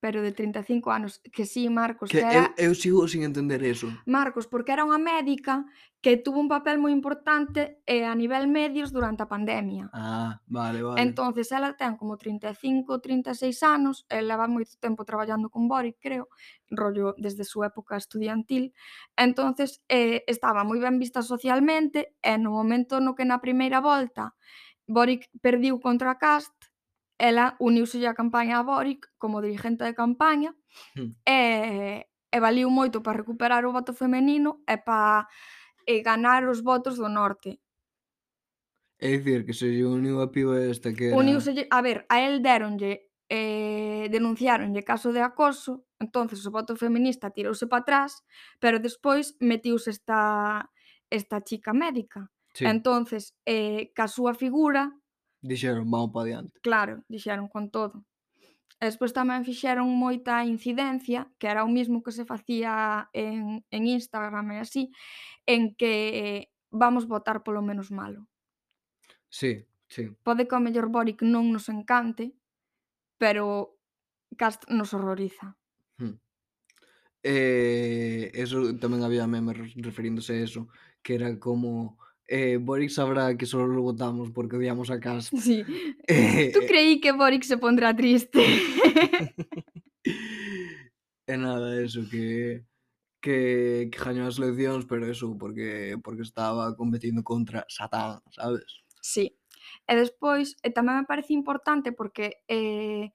pero 0.03 0.21
de 0.21 0.33
35 0.33 0.91
anos, 0.91 1.21
que 1.31 1.45
sí, 1.45 1.69
Marcos, 1.69 2.09
que, 2.09 2.19
que 2.19 2.25
era... 2.25 2.53
eu, 2.57 2.67
eu 2.67 2.75
sigo 2.75 3.07
sin 3.07 3.23
entender 3.23 3.63
eso. 3.63 3.87
Marcos, 4.03 4.51
porque 4.51 4.75
era 4.75 4.83
unha 4.83 4.99
médica 4.99 5.63
que 6.03 6.19
tuvo 6.19 6.43
un 6.43 6.51
papel 6.51 6.75
moi 6.75 6.91
importante 6.91 7.79
eh, 7.87 8.03
a 8.03 8.11
nivel 8.11 8.51
medios 8.51 8.91
durante 8.91 9.23
a 9.23 9.31
pandemia. 9.31 9.87
Ah, 9.95 10.43
vale, 10.43 10.83
vale. 10.83 10.99
Entonces, 10.99 11.55
ela 11.55 11.71
ten 11.79 11.95
como 11.95 12.19
35, 12.19 12.99
36 12.99 13.63
anos, 13.63 14.03
eh, 14.11 14.19
ela 14.19 14.35
va 14.35 14.51
moito 14.51 14.75
tempo 14.75 15.07
traballando 15.07 15.47
con 15.47 15.71
Boric, 15.71 16.03
creo, 16.03 16.27
rollo 16.67 17.15
desde 17.15 17.47
súa 17.47 17.71
época 17.71 17.95
estudiantil. 17.95 18.75
Entonces, 19.15 19.79
eh, 19.87 20.27
estaba 20.27 20.67
moi 20.67 20.83
ben 20.83 20.99
vista 20.99 21.23
socialmente 21.23 22.19
e 22.19 22.35
no 22.35 22.51
momento 22.51 22.99
no 22.99 23.15
que 23.15 23.23
na 23.23 23.39
primeira 23.39 23.79
volta 23.79 24.35
Boric 24.83 25.31
perdiu 25.39 25.79
contra 25.79 26.19
Cast, 26.19 26.51
ela 27.17 27.55
uniuse 27.59 28.05
a 28.07 28.13
campaña 28.13 28.59
a 28.59 28.63
Boric 28.63 29.07
como 29.17 29.41
dirigente 29.41 29.83
de 29.83 29.93
campaña 29.93 30.55
hmm. 30.95 31.11
e, 31.25 32.05
e 32.07 32.37
valiu 32.39 32.69
moito 32.69 33.01
para 33.01 33.17
recuperar 33.21 33.65
o 33.65 33.71
voto 33.71 33.93
femenino 33.93 34.63
e 34.67 34.77
para 34.77 35.27
e 35.85 36.01
ganar 36.01 36.47
os 36.47 36.63
votos 36.63 36.97
do 36.97 37.09
norte. 37.09 37.59
É 38.99 39.17
dicir, 39.17 39.45
que 39.45 39.53
se 39.53 39.67
lle 39.67 39.83
uniu 39.83 40.21
a 40.21 40.31
piba 40.31 40.55
esta 40.63 40.93
que 40.95 41.11
era... 41.11 41.17
Uniuse, 41.17 41.67
a 41.69 41.81
ver, 41.81 42.05
a 42.07 42.23
el 42.23 42.41
deronlle 42.41 43.11
eh, 43.27 44.07
denunciaronlle 44.09 44.83
caso 44.83 45.11
de 45.11 45.19
acoso, 45.19 45.83
entonces 45.99 46.45
o 46.45 46.51
voto 46.51 46.75
feminista 46.75 47.31
tirouse 47.31 47.67
para 47.67 47.81
atrás, 47.81 48.23
pero 48.59 48.79
despois 48.79 49.35
metiuse 49.39 49.91
esta, 49.91 50.71
esta 51.09 51.41
chica 51.43 51.73
médica. 51.73 52.31
Sí. 52.53 52.65
Entonces, 52.65 53.35
eh, 53.45 53.91
ca 53.93 54.07
súa 54.07 54.33
figura 54.35 54.93
Dixeron, 55.43 55.91
vamos 55.91 56.11
para 56.15 56.25
diante. 56.25 56.55
Claro, 56.63 57.03
dixeron 57.11 57.51
con 57.51 57.67
todo. 57.67 58.07
E 58.79 58.87
despois 58.87 59.11
tamén 59.11 59.43
fixeron 59.43 59.91
moita 59.91 60.43
incidencia, 60.47 61.27
que 61.35 61.51
era 61.51 61.67
o 61.67 61.71
mismo 61.71 61.99
que 61.99 62.15
se 62.15 62.23
facía 62.23 63.07
en, 63.11 63.63
en 63.67 63.81
Instagram 63.87 64.55
e 64.55 64.57
así, 64.63 64.91
en 65.43 65.75
que 65.75 65.93
eh, 66.15 66.43
vamos 66.71 67.07
votar 67.07 67.43
polo 67.43 67.59
menos 67.59 67.91
malo. 67.91 68.27
Sí, 69.27 69.67
sí. 69.91 70.11
Pode 70.23 70.47
que 70.47 70.55
o 70.55 70.63
mellor 70.63 70.87
Boric 70.87 71.23
non 71.27 71.51
nos 71.51 71.67
encante, 71.67 72.31
pero 73.19 73.75
Cast 74.39 74.67
nos 74.71 74.95
horroriza. 74.95 75.59
Hmm. 75.99 76.19
Eh, 77.23 78.31
eso 78.35 78.63
tamén 78.79 79.03
había 79.03 79.27
memes 79.27 79.75
referíndose 79.79 80.39
a 80.39 80.43
eso, 80.43 80.71
que 81.03 81.15
era 81.19 81.31
como 81.35 81.99
Eh, 82.27 82.57
Boric 82.57 82.89
sabrá 82.89 83.35
que 83.37 83.45
solo 83.45 83.67
lo 83.67 83.81
votamos 83.81 84.31
porque 84.31 84.55
odiamos 84.55 84.89
a 84.89 84.99
Cast. 84.99 85.33
Sí. 85.41 85.63
Eh, 86.07 86.51
Tú 86.53 86.59
eh. 86.61 86.65
creí 86.67 86.99
que 86.99 87.11
Boric 87.11 87.43
se 87.43 87.57
pondrá 87.57 87.95
triste. 87.95 88.39
e 90.03 90.11
eh, 91.27 91.37
nada, 91.37 91.81
eso, 91.81 92.01
que, 92.09 92.65
que, 93.21 93.89
que 93.91 93.99
gañou 94.03 94.27
as 94.27 94.37
eleccións, 94.37 94.83
pero 94.85 95.07
eso, 95.07 95.37
porque, 95.39 95.95
porque 96.03 96.23
estaba 96.23 96.75
competindo 96.75 97.23
contra 97.23 97.65
Satán, 97.71 98.19
sabes? 98.31 98.83
Sí. 98.99 99.39
E 99.87 99.95
despois, 99.95 100.55
e 100.63 100.69
tamén 100.71 101.03
me 101.03 101.09
parece 101.09 101.31
importante 101.31 101.91
porque 101.95 102.43
eh, 102.47 103.11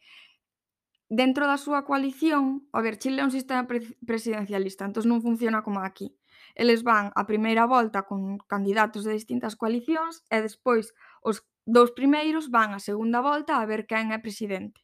dentro 1.08 1.48
da 1.48 1.56
súa 1.56 1.84
coalición, 1.88 2.68
a 2.72 2.80
ver, 2.84 3.00
Chile 3.00 3.20
é 3.20 3.28
un 3.28 3.32
sistema 3.32 3.64
pre 3.64 3.80
presidencialista, 4.04 4.84
entón 4.84 5.08
non 5.08 5.24
funciona 5.24 5.64
como 5.64 5.80
aquí. 5.80 6.17
Eles 6.58 6.82
van 6.82 7.14
a 7.14 7.22
primeira 7.22 7.70
volta 7.70 8.02
con 8.02 8.42
candidatos 8.50 9.06
de 9.06 9.14
distintas 9.14 9.54
coalicións 9.54 10.26
e 10.26 10.42
despois 10.42 10.90
os 11.22 11.46
dous 11.62 11.94
primeiros 11.94 12.50
van 12.50 12.74
a 12.74 12.82
segunda 12.82 13.22
volta 13.22 13.62
a 13.62 13.64
ver 13.64 13.86
quen 13.86 14.10
é 14.10 14.18
presidente. 14.18 14.82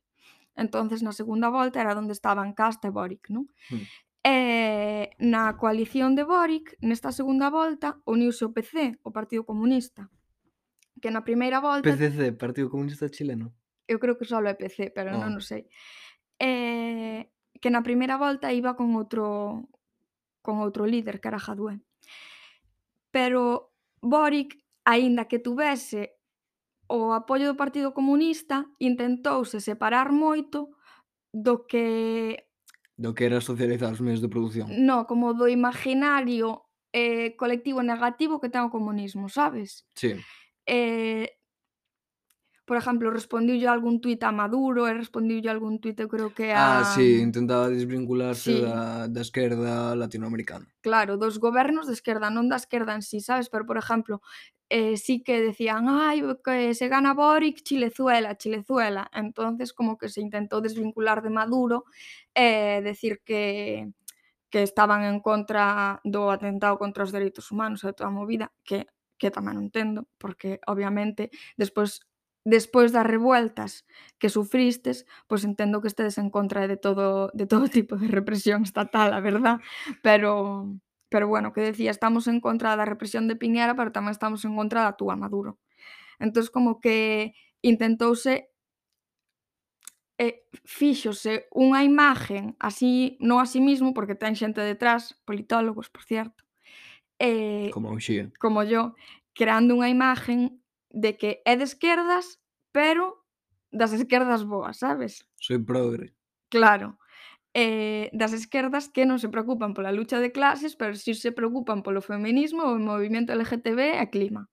Entonces 0.55 1.03
na 1.03 1.11
segunda 1.11 1.51
volta 1.51 1.83
era 1.83 1.99
onde 1.99 2.15
estaban 2.15 2.55
Cast 2.55 2.87
e 2.87 2.95
Boric, 2.95 3.27
non? 3.27 3.51
Mm. 3.75 3.85
E 4.25 4.39
na 5.19 5.59
coalición 5.59 6.15
de 6.15 6.23
Boric, 6.23 6.79
nesta 6.79 7.11
segunda 7.11 7.51
volta, 7.51 7.99
uniuse 8.07 8.47
o 8.47 8.55
PC, 8.55 9.03
o 9.03 9.11
Partido 9.11 9.43
Comunista, 9.43 10.09
que 11.03 11.11
na 11.11 11.27
primeira 11.27 11.59
volta... 11.59 11.91
PCC, 11.91 12.33
Partido 12.39 12.71
Comunista 12.71 13.11
Chileno. 13.11 13.51
Eu 13.91 13.99
creo 13.99 14.17
que 14.17 14.25
só 14.25 14.41
é 14.41 14.55
PC, 14.55 14.95
pero 14.95 15.13
oh. 15.13 15.21
non 15.21 15.37
o 15.37 15.43
sei. 15.43 15.69
Eh, 16.39 17.29
que 17.61 17.69
na 17.69 17.83
primeira 17.83 18.17
volta 18.17 18.55
iba 18.55 18.79
con 18.79 18.95
outro 18.95 19.67
con 20.45 20.61
outro 20.61 20.85
líder 20.85 21.25
que 21.25 21.33
era 21.33 21.41
Jadue. 21.41 21.81
Pero 23.09 23.73
Boric, 24.05 24.61
aínda 24.85 25.25
que 25.25 25.41
tuvese 25.41 26.21
o 26.85 27.17
apoio 27.17 27.49
do 27.49 27.57
Partido 27.57 27.97
Comunista, 27.97 28.69
intentouse 28.77 29.65
separar 29.65 30.13
moito 30.13 30.77
do 31.33 31.65
que 31.65 32.45
do 32.95 33.17
que 33.17 33.25
era 33.25 33.41
socializar 33.41 33.91
os 33.91 34.05
medios 34.05 34.21
de 34.21 34.29
produción. 34.29 34.69
No, 34.69 35.09
como 35.09 35.33
do 35.33 35.49
imaginario 35.49 36.69
eh, 36.93 37.35
colectivo 37.41 37.81
negativo 37.83 38.39
que 38.39 38.53
ten 38.53 38.69
o 38.69 38.71
comunismo, 38.71 39.33
sabes? 39.33 39.89
Sí. 39.97 40.15
Eh, 40.69 41.41
por 42.65 42.77
exemplo, 42.77 43.11
respondiulle 43.11 43.69
algún 43.69 44.01
tuit 44.01 44.23
a 44.25 44.33
Maduro 44.33 44.89
e 44.89 44.95
respondiulle 44.97 45.53
algún 45.53 45.81
tuit, 45.81 46.01
eu 46.01 46.09
creo 46.09 46.33
que 46.33 46.53
a... 46.53 46.81
Ah, 46.81 46.85
sí, 46.85 47.21
mm, 47.21 47.23
intentaba 47.29 47.69
desvincularse 47.69 48.57
sí. 48.57 48.61
da, 48.65 49.07
da 49.09 49.21
esquerda 49.21 49.95
latinoamericana. 49.95 50.65
Claro, 50.81 51.17
dos 51.17 51.39
gobernos 51.39 51.87
de 51.87 51.93
esquerda, 51.93 52.33
non 52.33 52.49
da 52.49 52.57
esquerda 52.57 52.97
en 52.97 53.05
sí, 53.05 53.21
sabes? 53.21 53.53
Pero, 53.53 53.69
por 53.69 53.77
exemplo, 53.77 54.25
eh, 54.73 54.97
sí 54.97 55.21
que 55.21 55.45
decían, 55.45 55.93
ai, 55.93 56.25
que 56.41 56.73
se 56.73 56.89
gana 56.89 57.13
Boric, 57.13 57.61
Chilezuela, 57.61 58.41
Chilezuela. 58.41 59.13
Entonces, 59.13 59.77
como 59.77 60.01
que 60.01 60.09
se 60.09 60.25
intentou 60.25 60.65
desvincular 60.65 61.21
de 61.21 61.29
Maduro, 61.29 61.85
eh, 62.33 62.81
decir 62.81 63.21
que 63.25 63.93
que 64.55 64.63
estaban 64.63 65.03
en 65.03 65.19
contra 65.19 65.99
do 66.07 66.31
atentado 66.31 66.79
contra 66.79 67.03
os 67.03 67.11
dereitos 67.11 67.51
humanos 67.51 67.83
e 67.83 67.91
toda 67.91 68.07
a 68.07 68.15
movida, 68.15 68.55
que 68.63 68.87
que 69.19 69.35
tamén 69.35 69.59
non 69.59 69.67
entendo, 69.67 70.07
porque 70.19 70.63
obviamente 70.71 71.31
despois 71.59 72.03
despois 72.45 72.93
das 72.93 73.09
revueltas 73.09 73.89
que 74.21 74.29
sufristes, 74.29 75.09
pois 75.27 75.45
entendo 75.45 75.81
que 75.81 75.89
estedes 75.89 76.21
en 76.21 76.29
contra 76.29 76.69
de 76.69 76.77
todo 76.77 77.33
de 77.33 77.49
todo 77.49 77.67
tipo 77.73 77.97
de 77.97 78.09
represión 78.09 78.63
estatal, 78.63 79.13
a 79.13 79.21
verdad, 79.21 79.61
pero 80.05 80.69
pero 81.09 81.29
bueno, 81.29 81.53
que 81.53 81.61
decía, 81.61 81.91
estamos 81.91 82.27
en 82.27 82.41
contra 82.41 82.77
da 82.77 82.85
represión 82.85 83.29
de 83.29 83.37
Piñera, 83.37 83.75
pero 83.79 83.95
tamén 83.95 84.13
estamos 84.13 84.45
en 84.45 84.55
contra 84.59 84.83
da 84.85 84.99
túa 84.99 85.17
Maduro. 85.17 85.59
Entón 86.19 86.47
como 86.53 86.83
que 86.83 87.33
intentouse 87.63 88.51
e 90.15 90.47
fíxose 90.63 91.51
unha 91.51 91.83
imagen 91.83 92.55
así, 92.63 93.19
non 93.19 93.43
así 93.43 93.59
mismo, 93.59 93.91
porque 93.97 94.15
ten 94.15 94.39
xente 94.39 94.63
detrás, 94.63 95.19
politólogos, 95.27 95.91
por 95.91 96.07
cierto, 96.07 96.47
e, 97.19 97.71
como 97.75 97.91
eu 97.95 98.31
como 98.39 98.63
yo, 98.63 98.95
creando 99.35 99.75
unha 99.75 99.91
imagen 99.91 100.63
de 100.95 101.19
que 101.19 101.43
é 101.45 101.59
de 101.59 101.67
esquerdas, 101.67 102.39
pero 102.71 103.27
das 103.75 103.93
esquerdas 103.93 104.47
boas, 104.47 104.79
sabes? 104.79 105.27
Soy 105.37 105.59
progre. 105.59 106.15
Claro. 106.49 106.99
Eh, 107.55 108.11
das 108.15 108.33
esquerdas 108.33 108.89
que 108.89 109.07
non 109.07 109.19
se 109.19 109.31
preocupan 109.31 109.75
pola 109.75 109.95
lucha 109.95 110.19
de 110.23 110.31
clases, 110.31 110.79
pero 110.79 110.95
si 110.95 111.15
se 111.15 111.35
preocupan 111.35 111.83
polo 111.83 112.03
feminismo, 112.03 112.67
o 112.67 112.79
movimento 112.79 113.35
LGTB 113.35 113.99
e 113.99 114.07
clima, 114.11 114.51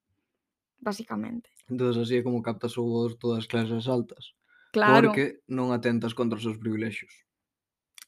basicamente. 0.77 1.49
Entón, 1.69 1.93
así 1.97 2.17
é 2.17 2.25
como 2.25 2.45
captas 2.45 2.77
o 2.77 2.85
voto 2.85 3.17
todas 3.17 3.45
as 3.45 3.49
clases 3.49 3.85
altas. 3.89 4.33
Claro. 4.73 5.09
Porque 5.09 5.41
non 5.49 5.73
atentas 5.73 6.13
contra 6.13 6.37
os 6.37 6.45
seus 6.45 6.61
privilexios. 6.61 7.25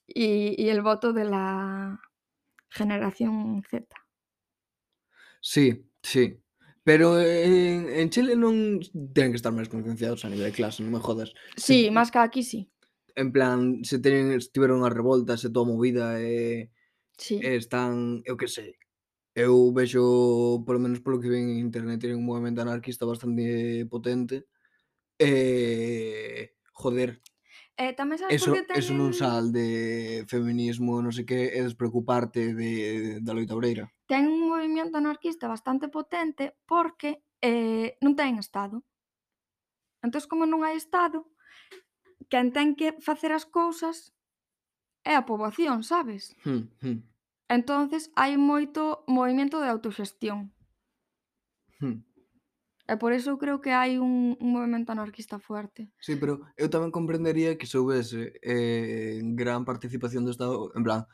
Y, 0.05 0.57
y 0.57 0.69
el 0.69 0.81
voto 0.81 1.13
de 1.13 1.25
la 1.25 1.97
generación 2.69 3.63
Z. 3.65 3.85
Sí, 5.41 5.89
sí, 6.01 6.42
Pero 6.83 7.19
en, 7.19 7.87
en 7.87 8.09
Chile 8.11 8.35
non 8.35 8.83
ten 9.15 9.31
que 9.31 9.39
estar 9.39 9.55
máis 9.55 9.71
concienciados 9.71 10.27
a 10.27 10.31
nivel 10.31 10.51
de 10.51 10.57
clase, 10.57 10.83
non 10.83 10.91
me 10.91 10.99
jodas. 10.99 11.31
Sí, 11.55 11.87
se, 11.87 11.95
máis 11.95 12.11
que 12.11 12.19
aquí 12.19 12.43
sí. 12.43 12.67
En 13.15 13.31
plan, 13.31 13.87
se 13.87 14.03
teñen, 14.03 14.35
tiveron 14.51 14.83
as 14.83 14.91
revoltas 14.91 15.47
e 15.47 15.49
toda 15.53 15.71
movida 15.71 16.19
e, 16.19 16.67
sí. 17.15 17.39
e 17.39 17.55
están, 17.55 18.19
eu 18.27 18.35
que 18.35 18.51
sei, 18.51 18.75
eu 19.31 19.71
vexo, 19.71 20.59
polo 20.67 20.83
menos 20.83 20.99
polo 20.99 21.23
que 21.23 21.31
ven 21.31 21.55
en 21.55 21.63
internet, 21.63 22.03
tienen 22.03 22.19
un 22.19 22.27
movimento 22.27 22.59
anarquista 22.59 23.07
bastante 23.07 23.87
potente. 23.87 24.43
E, 25.15 26.59
joder, 26.75 27.23
Eh, 27.73 27.97
tamén 27.97 28.21
sabes 28.21 28.37
eso, 28.37 28.53
porque 28.53 28.69
tenen... 28.69 28.77
Eso 28.77 28.93
non 28.93 29.17
sal 29.17 29.49
de 29.49 30.21
feminismo, 30.29 31.01
non 31.01 31.09
sei 31.09 31.25
que, 31.25 31.49
é 31.57 31.61
despreocuparte 31.65 32.53
de, 32.53 33.17
da 33.25 33.33
loita 33.33 33.57
obreira 33.57 33.89
ten 34.13 34.29
un 34.29 34.45
movimento 34.47 35.01
anarquista 35.01 35.47
bastante 35.47 35.89
potente 35.89 36.53
porque 36.69 37.25
eh, 37.41 37.97
non 38.05 38.13
ten 38.13 38.37
Estado. 38.37 38.85
Entón, 40.05 40.21
como 40.29 40.45
non 40.45 40.61
hai 40.61 40.77
Estado, 40.77 41.25
quen 42.29 42.53
ten 42.53 42.77
que 42.77 42.93
facer 43.01 43.33
as 43.33 43.49
cousas 43.49 44.13
é 45.01 45.17
a 45.17 45.25
poboación, 45.25 45.81
sabes? 45.81 46.37
Hmm, 46.45 46.69
hmm. 46.85 47.01
Entonces 47.49 48.13
hai 48.13 48.37
moito 48.37 49.01
movimento 49.09 49.57
de 49.57 49.73
autoxestión. 49.73 50.53
Hmm. 51.81 52.05
E 52.85 52.93
por 53.01 53.17
iso 53.17 53.41
creo 53.41 53.65
que 53.65 53.73
hai 53.73 53.97
un, 53.97 54.37
un 54.37 54.49
movimento 54.53 54.93
anarquista 54.93 55.41
fuerte. 55.41 55.89
Sí, 55.97 56.21
pero 56.21 56.45
eu 56.53 56.69
tamén 56.69 56.93
comprendería 56.93 57.57
que 57.57 57.65
se 57.65 57.81
houvese 57.81 58.37
eh, 58.45 59.25
gran 59.33 59.65
participación 59.65 60.21
do 60.21 60.29
Estado, 60.29 60.69
en 60.77 60.85
plan, 60.85 61.09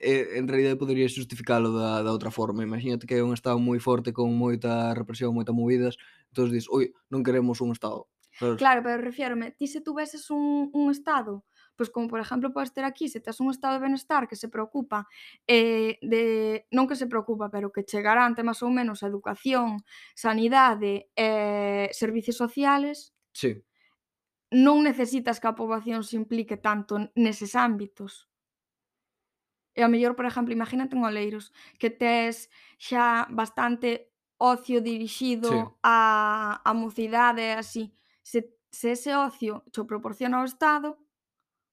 eh, 0.00 0.40
en 0.40 0.48
realidad 0.48 0.76
podería 0.80 1.06
justificalo 1.06 1.72
da, 1.76 2.02
da 2.02 2.10
outra 2.10 2.32
forma. 2.32 2.64
Imagínate 2.64 3.06
que 3.06 3.20
é 3.20 3.22
un 3.22 3.36
Estado 3.36 3.60
moi 3.60 3.78
forte 3.78 4.10
con 4.16 4.32
moita 4.34 4.96
represión, 4.96 5.36
moita 5.36 5.52
movidas, 5.52 6.00
entón 6.32 6.50
dis, 6.50 6.66
oi, 6.72 6.90
non 7.12 7.22
queremos 7.22 7.60
un 7.60 7.70
Estado. 7.70 8.08
Sabes? 8.34 8.56
Claro, 8.56 8.80
pero 8.80 8.98
refiérome, 8.98 9.52
ti 9.52 9.68
se 9.68 9.84
tuveses 9.84 10.32
un, 10.32 10.72
un 10.72 10.88
Estado 10.90 11.44
pois 11.80 11.88
pues 11.88 11.94
como 11.94 12.08
por 12.08 12.20
exemplo 12.20 12.52
podes 12.52 12.74
ter 12.74 12.84
aquí, 12.84 13.08
se 13.08 13.20
tes 13.20 13.40
un 13.40 13.48
estado 13.48 13.74
de 13.74 13.80
benestar 13.80 14.28
que 14.28 14.36
se 14.36 14.50
preocupa 14.50 15.08
eh, 15.46 15.96
de 16.02 16.66
non 16.70 16.84
que 16.84 16.92
se 16.92 17.08
preocupa, 17.08 17.48
pero 17.48 17.72
que 17.72 17.88
chegarán 17.88 18.36
máis 18.36 18.60
ou 18.60 18.68
menos 18.68 19.00
a 19.00 19.08
educación, 19.08 19.80
sanidade, 20.12 21.08
eh, 21.16 21.88
servizos 21.96 22.36
sociales. 22.36 23.16
Sí. 23.32 23.64
Non 24.52 24.84
necesitas 24.84 25.40
que 25.40 25.48
a 25.48 25.56
poboación 25.56 26.04
se 26.04 26.20
implique 26.20 26.60
tanto 26.60 27.00
neses 27.16 27.56
ámbitos. 27.56 28.28
E 29.74 29.80
ao 29.82 29.90
mellor, 29.92 30.14
por 30.18 30.26
exemplo, 30.26 30.52
imagínate 30.52 30.96
en 30.96 31.04
Oleiros 31.06 31.52
que 31.78 31.90
tes 31.90 32.50
xa 32.78 33.26
bastante 33.30 34.10
ocio 34.40 34.80
dirixido 34.80 35.50
Sí. 35.50 35.60
á 35.84 35.96
á 36.64 36.70
mocidade 36.74 37.42
e 37.52 37.58
así. 37.60 37.84
Se 38.22 38.50
se 38.70 38.92
ese 38.96 39.12
ocio 39.14 39.62
cho 39.74 39.86
proporciona 39.86 40.42
o 40.42 40.48
Estado, 40.48 40.98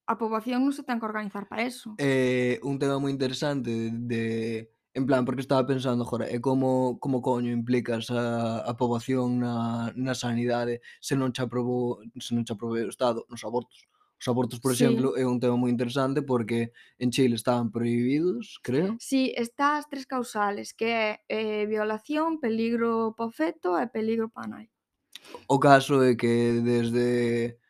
a 0.08 0.16
poboación 0.18 0.64
non 0.64 0.74
se 0.74 0.84
ten 0.88 1.00
que 1.00 1.08
organizar 1.10 1.46
para 1.52 1.68
eso. 1.68 1.94
Eh, 2.00 2.60
un 2.64 2.80
tema 2.80 2.98
moi 3.02 3.12
interesante 3.12 3.70
de, 3.70 3.92
de- 3.92 4.64
en 4.98 5.06
plan, 5.06 5.26
porque 5.26 5.46
estaba 5.46 5.62
pensando, 5.68 6.06
jora, 6.10 6.26
é 6.26 6.38
eh, 6.38 6.42
como 6.42 6.98
como 7.04 7.22
coño 7.22 7.52
implicas 7.54 8.10
a, 8.10 8.64
a 8.66 8.74
poboación 8.80 9.38
na, 9.44 9.92
na 9.94 10.14
sanidade 10.18 10.82
se 11.04 11.14
non 11.20 11.30
che 11.36 11.44
aprobou, 11.46 12.02
se 12.18 12.32
non 12.34 12.44
che 12.48 12.54
aprobou 12.56 12.80
o 12.82 12.90
Estado 12.90 13.28
nos 13.30 13.44
abortos. 13.46 13.86
Os 14.20 14.28
abortos, 14.28 14.60
por 14.60 14.74
sí. 14.74 14.84
exemplo, 14.84 15.14
é 15.14 15.26
un 15.26 15.38
tema 15.40 15.56
moi 15.56 15.70
interesante 15.70 16.26
porque 16.26 16.74
en 16.98 17.14
Chile 17.14 17.38
estaban 17.38 17.70
prohibidos, 17.70 18.58
creo. 18.66 18.98
Sí, 18.98 19.34
está 19.38 19.78
as 19.78 19.86
tres 19.86 20.10
causales, 20.10 20.74
que 20.74 20.90
é 20.90 21.08
eh, 21.30 21.66
violación, 21.70 22.42
peligro 22.42 23.14
para 23.14 23.30
o 23.30 23.32
feto 23.32 23.78
e 23.78 23.86
peligro 23.86 24.30
para 24.34 24.46
a 24.46 24.52
nai. 24.58 24.66
O 25.46 25.62
caso 25.62 26.02
é 26.02 26.18
que 26.18 26.60
desde 26.66 27.62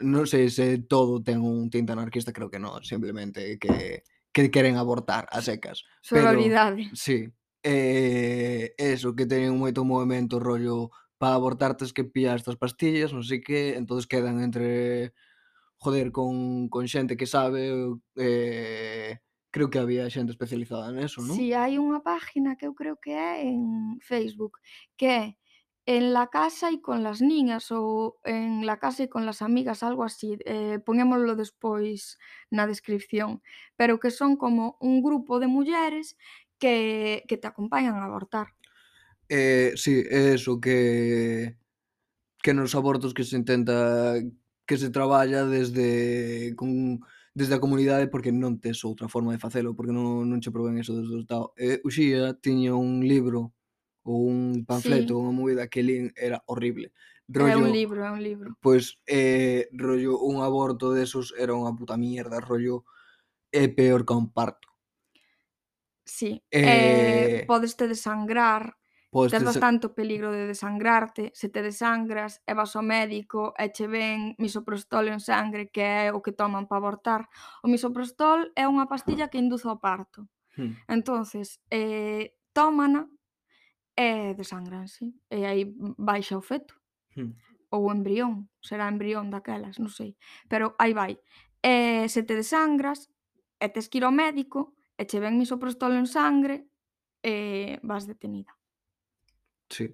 non 0.00 0.28
sei 0.28 0.48
se 0.52 0.80
todo 0.84 1.20
ten 1.24 1.40
un 1.40 1.72
tinte 1.72 1.92
anarquista, 1.92 2.32
creo 2.32 2.52
que 2.52 2.60
non, 2.60 2.84
simplemente 2.84 3.56
que 3.56 4.04
que 4.32 4.50
queren 4.50 4.76
abortar 4.76 5.26
a 5.30 5.42
secas. 5.42 5.84
Sororidade. 6.02 6.84
Pero, 6.84 6.96
sí. 6.96 7.28
Eh, 7.62 8.72
eso, 8.78 9.12
que 9.14 9.26
teñen 9.26 9.58
moito 9.58 9.84
movimento 9.84 10.40
rollo 10.40 10.94
para 11.20 11.36
abortar 11.36 11.76
tes 11.76 11.92
que 11.92 12.08
pillar 12.08 12.40
estas 12.40 12.56
pastillas, 12.56 13.12
non 13.12 13.20
sei 13.20 13.44
que, 13.44 13.76
entonces 13.76 14.08
quedan 14.08 14.40
entre 14.40 15.12
joder, 15.80 16.12
con, 16.12 16.68
con 16.68 16.86
xente 16.86 17.16
que 17.16 17.26
sabe, 17.26 17.72
eh, 18.16 19.18
creo 19.50 19.70
que 19.70 19.80
había 19.80 20.08
xente 20.12 20.32
especializada 20.32 20.92
neso, 20.92 21.24
non? 21.24 21.34
Si, 21.34 21.50
sí, 21.50 21.56
hai 21.56 21.80
unha 21.80 22.04
página 22.04 22.54
que 22.60 22.68
eu 22.68 22.76
creo 22.76 23.00
que 23.00 23.16
é 23.16 23.42
en 23.48 23.96
Facebook, 24.04 24.60
que 25.00 25.08
é 25.08 25.24
en 25.88 26.12
la 26.12 26.28
casa 26.28 26.70
e 26.70 26.78
con 26.84 27.02
las 27.02 27.24
niñas 27.24 27.72
ou 27.72 28.20
en 28.22 28.68
la 28.68 28.76
casa 28.76 29.08
e 29.08 29.12
con 29.12 29.24
las 29.24 29.40
amigas, 29.40 29.82
algo 29.82 30.04
así. 30.04 30.36
Eh, 30.44 30.78
ponémoslo 30.84 31.34
despois 31.34 32.20
na 32.52 32.68
descripción. 32.68 33.40
Pero 33.74 33.98
que 33.98 34.12
son 34.12 34.36
como 34.36 34.76
un 34.78 35.02
grupo 35.02 35.40
de 35.40 35.48
mulleres 35.48 36.14
que, 36.60 37.24
que 37.26 37.40
te 37.40 37.48
acompañan 37.48 37.96
a 37.96 38.04
abortar. 38.04 38.52
Eh, 39.32 39.72
sí, 39.74 40.04
é 40.04 40.36
eso, 40.36 40.60
que 40.60 41.56
que 42.40 42.54
nos 42.54 42.74
abortos 42.74 43.12
que 43.12 43.24
se 43.24 43.36
intenta 43.36 44.16
que 44.70 44.78
se 44.78 44.90
traballa 44.90 45.44
desde 45.46 46.54
con 46.54 47.02
desde 47.34 47.54
a 47.54 47.62
comunidade 47.62 48.06
porque 48.06 48.30
non 48.30 48.62
tes 48.62 48.86
outra 48.86 49.10
forma 49.10 49.34
de 49.34 49.42
facelo, 49.42 49.74
porque 49.74 49.90
non, 49.90 50.30
non 50.30 50.38
che 50.38 50.54
proben 50.54 50.78
eso 50.78 50.94
desde 50.94 51.18
o 51.18 51.22
Estado. 51.26 51.46
E 51.58 51.82
Uxía 51.82 52.38
tiña 52.38 52.78
un 52.78 53.02
libro 53.02 53.50
ou 54.06 54.30
un 54.30 54.62
panfleto, 54.62 55.18
sí. 55.18 55.18
unha 55.18 55.34
movida 55.34 55.66
que 55.66 55.82
lin 55.82 56.14
era 56.14 56.38
horrible. 56.46 56.94
Rollo, 57.26 57.50
é 57.50 57.58
un 57.58 57.74
libro, 57.74 57.98
é 57.98 58.10
un 58.14 58.22
libro. 58.22 58.54
Pois, 58.62 58.94
eh, 59.10 59.66
rollo, 59.74 60.22
un 60.22 60.38
aborto 60.38 60.94
desos 60.94 61.34
era 61.34 61.50
unha 61.50 61.74
puta 61.74 61.98
mierda, 61.98 62.38
rollo, 62.38 62.86
é 63.50 63.66
peor 63.66 64.06
que 64.06 64.14
un 64.14 64.30
parto. 64.30 64.70
Sí, 66.06 66.46
eh... 66.54 67.42
eh 67.42 67.46
podes 67.50 67.74
te 67.74 67.90
desangrar, 67.90 68.78
Pois 69.10 69.32
Tes 69.32 69.42
se... 69.42 69.44
bastante 69.44 69.88
peligro 69.88 70.30
de 70.30 70.46
desangrarte, 70.46 71.32
se 71.34 71.48
te 71.48 71.62
desangras 71.62 72.42
e 72.46 72.54
vas 72.54 72.78
ao 72.78 72.86
médico 72.86 73.50
e 73.58 73.74
che 73.74 73.90
ven 73.90 74.38
misoprostol 74.38 75.10
en 75.10 75.18
sangre 75.18 75.66
que 75.74 75.82
é 75.82 76.14
o 76.14 76.22
que 76.22 76.30
toman 76.30 76.70
para 76.70 76.78
abortar. 76.78 77.26
O 77.62 77.66
misoprostol 77.66 78.54
é 78.54 78.70
unha 78.70 78.86
pastilla 78.86 79.26
que 79.26 79.42
induce 79.42 79.66
ao 79.66 79.82
parto. 79.82 80.30
Hmm. 80.54 80.78
Entonces, 80.86 81.58
eh, 81.74 82.38
tómana 82.54 83.10
e 83.98 84.38
desangranse. 84.38 85.10
E 85.26 85.42
aí 85.42 85.66
baixa 85.98 86.38
o 86.38 86.46
feto. 86.46 86.78
Hmm. 87.18 87.34
Ou 87.74 87.90
embrión, 87.90 88.46
será 88.62 88.86
embrión 88.86 89.26
daquelas, 89.34 89.82
non 89.82 89.90
sei. 89.90 90.14
Pero 90.46 90.78
aí 90.78 90.94
vai. 90.94 91.18
E 91.58 92.06
se 92.06 92.22
te 92.22 92.38
desangras, 92.38 93.10
e 93.58 93.66
tes 93.74 93.90
que 93.90 93.98
ir 93.98 94.06
ao 94.06 94.14
médico, 94.14 94.78
e 94.94 95.02
che 95.02 95.18
ven 95.18 95.34
misoprostol 95.34 95.98
en 95.98 96.06
sangre, 96.06 96.70
eh, 97.26 97.82
vas 97.82 98.06
detenida. 98.06 98.59
Sí, 99.70 99.86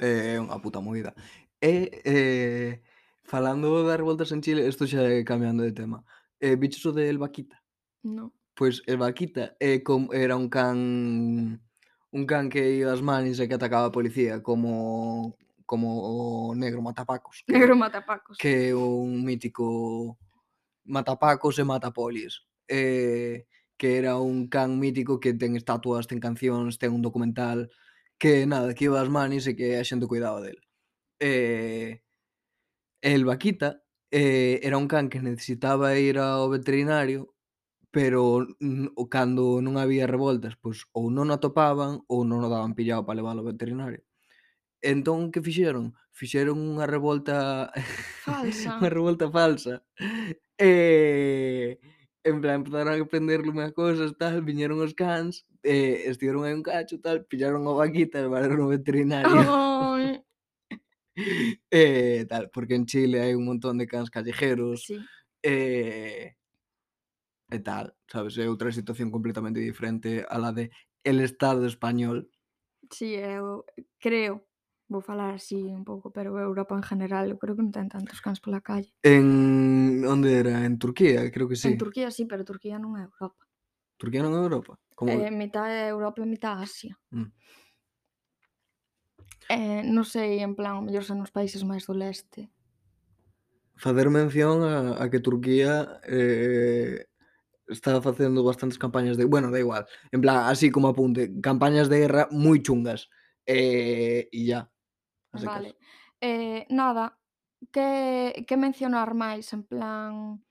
eh, 0.00 0.34
é 0.34 0.40
unha 0.40 0.56
puta 0.64 0.80
movida. 0.80 1.12
E, 1.60 2.00
eh, 2.08 2.80
falando 3.28 3.84
das 3.84 4.00
revoltas 4.00 4.32
en 4.32 4.40
Chile, 4.40 4.64
isto 4.64 4.88
xa 4.88 5.04
é 5.04 5.20
cambiando 5.22 5.62
de 5.62 5.76
tema. 5.76 6.00
Eh, 6.40 6.56
Viches 6.56 6.84
o 6.88 6.96
El 6.96 7.20
Vaquita. 7.20 7.60
Eh, 7.60 8.08
no. 8.08 8.32
Pois 8.56 8.82
el 8.86 8.96
Vaquita 8.96 9.56
é 9.60 9.80
como 9.80 10.12
era 10.12 10.36
un 10.36 10.48
can 10.48 11.60
un 12.12 12.26
can 12.26 12.50
que 12.50 12.60
iba 12.80 12.92
ás 12.92 13.00
manis 13.00 13.40
e 13.40 13.48
que 13.48 13.54
atacaba 13.54 13.88
a 13.88 13.94
policía 13.94 14.42
como 14.42 15.36
como 15.64 15.88
o 16.50 16.54
negro 16.56 16.82
matapacos. 16.82 17.44
Que, 17.46 17.52
negro 17.52 17.76
matapacos. 17.76 18.36
Que 18.36 18.70
é 18.70 18.74
un 18.74 19.22
mítico 19.24 20.18
matapacos 20.84 21.60
e 21.60 21.64
matapolis. 21.64 22.42
Eh, 22.68 23.46
que 23.76 23.96
era 23.96 24.18
un 24.18 24.48
can 24.48 24.76
mítico 24.76 25.20
que 25.20 25.32
ten 25.32 25.56
estatuas, 25.56 26.08
ten 26.08 26.20
cancións, 26.20 26.76
ten 26.76 26.92
un 26.92 27.00
documental 27.00 27.70
que 28.20 28.44
nada, 28.46 28.74
que 28.76 28.84
iba 28.84 29.00
ás 29.00 29.08
manis 29.08 29.48
e 29.48 29.56
que 29.56 29.80
a 29.80 29.82
xente 29.88 30.04
cuidaba 30.04 30.44
del. 30.44 30.60
Eh, 31.18 32.04
el 33.00 33.24
vaquita 33.24 33.82
eh, 34.12 34.60
era 34.62 34.76
un 34.76 34.88
can 34.88 35.08
que 35.08 35.24
necesitaba 35.24 35.96
ir 35.96 36.20
ao 36.20 36.52
veterinario 36.52 37.34
pero 37.90 38.46
cando 39.10 39.58
non 39.58 39.74
había 39.74 40.06
revoltas, 40.06 40.54
pois 40.62 40.86
ou 40.94 41.10
non 41.10 41.32
o 41.32 41.34
atopaban 41.34 42.06
ou 42.06 42.22
non 42.22 42.46
o 42.46 42.48
daban 42.52 42.78
pillado 42.78 43.02
para 43.02 43.18
levar 43.18 43.34
ao 43.34 43.48
veterinario. 43.48 44.06
Entón 44.78 45.34
que 45.34 45.42
fixeron? 45.42 45.98
Fixeron 46.14 46.60
unha 46.60 46.86
revolta 46.86 47.72
falsa. 48.22 48.78
unha 48.78 48.92
revolta 48.94 49.26
falsa. 49.32 49.82
Eh 50.54 51.82
en 52.24 52.40
plan, 52.40 52.60
empezaron 52.60 52.92
a 52.92 53.00
aprenderle 53.00 53.52
máis 53.52 53.72
cousas, 53.72 54.12
tal, 54.20 54.44
viñeron 54.44 54.80
os 54.80 54.92
cans, 54.92 55.48
eh, 55.64 56.04
estiveron 56.10 56.44
aí 56.44 56.52
un 56.52 56.62
cacho, 56.62 57.00
tal, 57.00 57.24
pillaron 57.24 57.64
a 57.64 57.72
vaquita, 57.72 58.20
levaron 58.20 58.60
ao 58.60 58.72
veterinario. 58.72 59.40
Oh. 59.48 59.96
eh, 61.70 62.26
tal, 62.28 62.50
porque 62.50 62.74
en 62.76 62.84
Chile 62.84 63.24
hai 63.24 63.32
un 63.34 63.44
montón 63.48 63.80
de 63.80 63.86
cans 63.88 64.12
callejeros. 64.12 64.84
Sí. 64.84 65.00
Eh, 65.42 66.36
e 67.50 67.58
tal, 67.58 67.96
sabes, 68.06 68.38
é 68.38 68.46
outra 68.46 68.70
situación 68.70 69.10
completamente 69.10 69.58
diferente 69.58 70.24
a 70.28 70.38
la 70.38 70.52
de 70.52 70.70
el 71.02 71.20
Estado 71.20 71.66
español. 71.66 72.30
Sí, 72.92 73.14
eh, 73.14 73.40
eu 73.40 73.64
creo 73.98 74.49
vou 74.90 75.00
falar 75.00 75.38
así 75.38 75.54
un 75.54 75.86
pouco, 75.86 76.10
pero 76.10 76.36
Europa 76.36 76.74
en 76.74 76.82
general, 76.82 77.30
eu 77.30 77.38
creo 77.38 77.54
que 77.54 77.62
non 77.62 77.70
ten 77.70 77.86
tantos 77.86 78.18
cans 78.18 78.42
pola 78.42 78.58
calle. 78.58 78.90
En 79.06 80.02
onde 80.02 80.34
era? 80.34 80.66
En 80.66 80.82
Turquía, 80.82 81.30
creo 81.30 81.46
que 81.46 81.54
sí. 81.54 81.70
En 81.70 81.78
Turquía 81.78 82.10
sí, 82.10 82.26
pero 82.26 82.42
Turquía 82.42 82.82
non 82.82 82.98
é 82.98 83.06
Europa. 83.06 83.46
Turquía 83.94 84.26
non 84.26 84.34
é 84.34 84.42
Europa? 84.42 84.74
Como... 84.98 85.14
Eh, 85.14 85.30
mitad 85.30 85.70
é 85.70 85.94
Europa 85.94 86.18
e 86.20 86.26
mitad 86.26 86.58
Asia. 86.58 86.98
Mm. 87.14 87.30
Eh, 89.50 89.82
non 89.86 90.02
sei, 90.02 90.42
en 90.42 90.58
plan, 90.58 90.82
o 90.82 90.82
mellor 90.82 91.06
son 91.06 91.22
os 91.22 91.30
países 91.30 91.62
máis 91.62 91.86
do 91.86 91.94
leste. 91.94 92.50
Facer 93.78 94.10
mención 94.10 94.66
a, 94.66 94.98
a 94.98 95.06
que 95.06 95.22
Turquía 95.22 96.02
eh, 96.02 97.06
está 97.70 98.02
facendo 98.02 98.42
bastantes 98.42 98.76
campañas 98.76 99.14
de... 99.14 99.24
Bueno, 99.24 99.54
da 99.54 99.62
igual. 99.62 99.86
En 100.10 100.18
plan, 100.18 100.50
así 100.50 100.74
como 100.74 100.90
apunte, 100.90 101.30
campañas 101.38 101.86
de 101.86 102.02
guerra 102.02 102.26
moi 102.34 102.58
chungas. 102.58 103.06
Eh, 103.46 104.28
e 104.30 104.40
ya, 104.46 104.70
Vale. 105.32 105.76
Eh, 106.20 106.66
nada, 106.70 107.18
que, 107.72 108.44
que 108.46 108.56
mencionar 108.56 109.14
máis 109.14 109.52
en 109.52 109.62
plan 109.64 110.42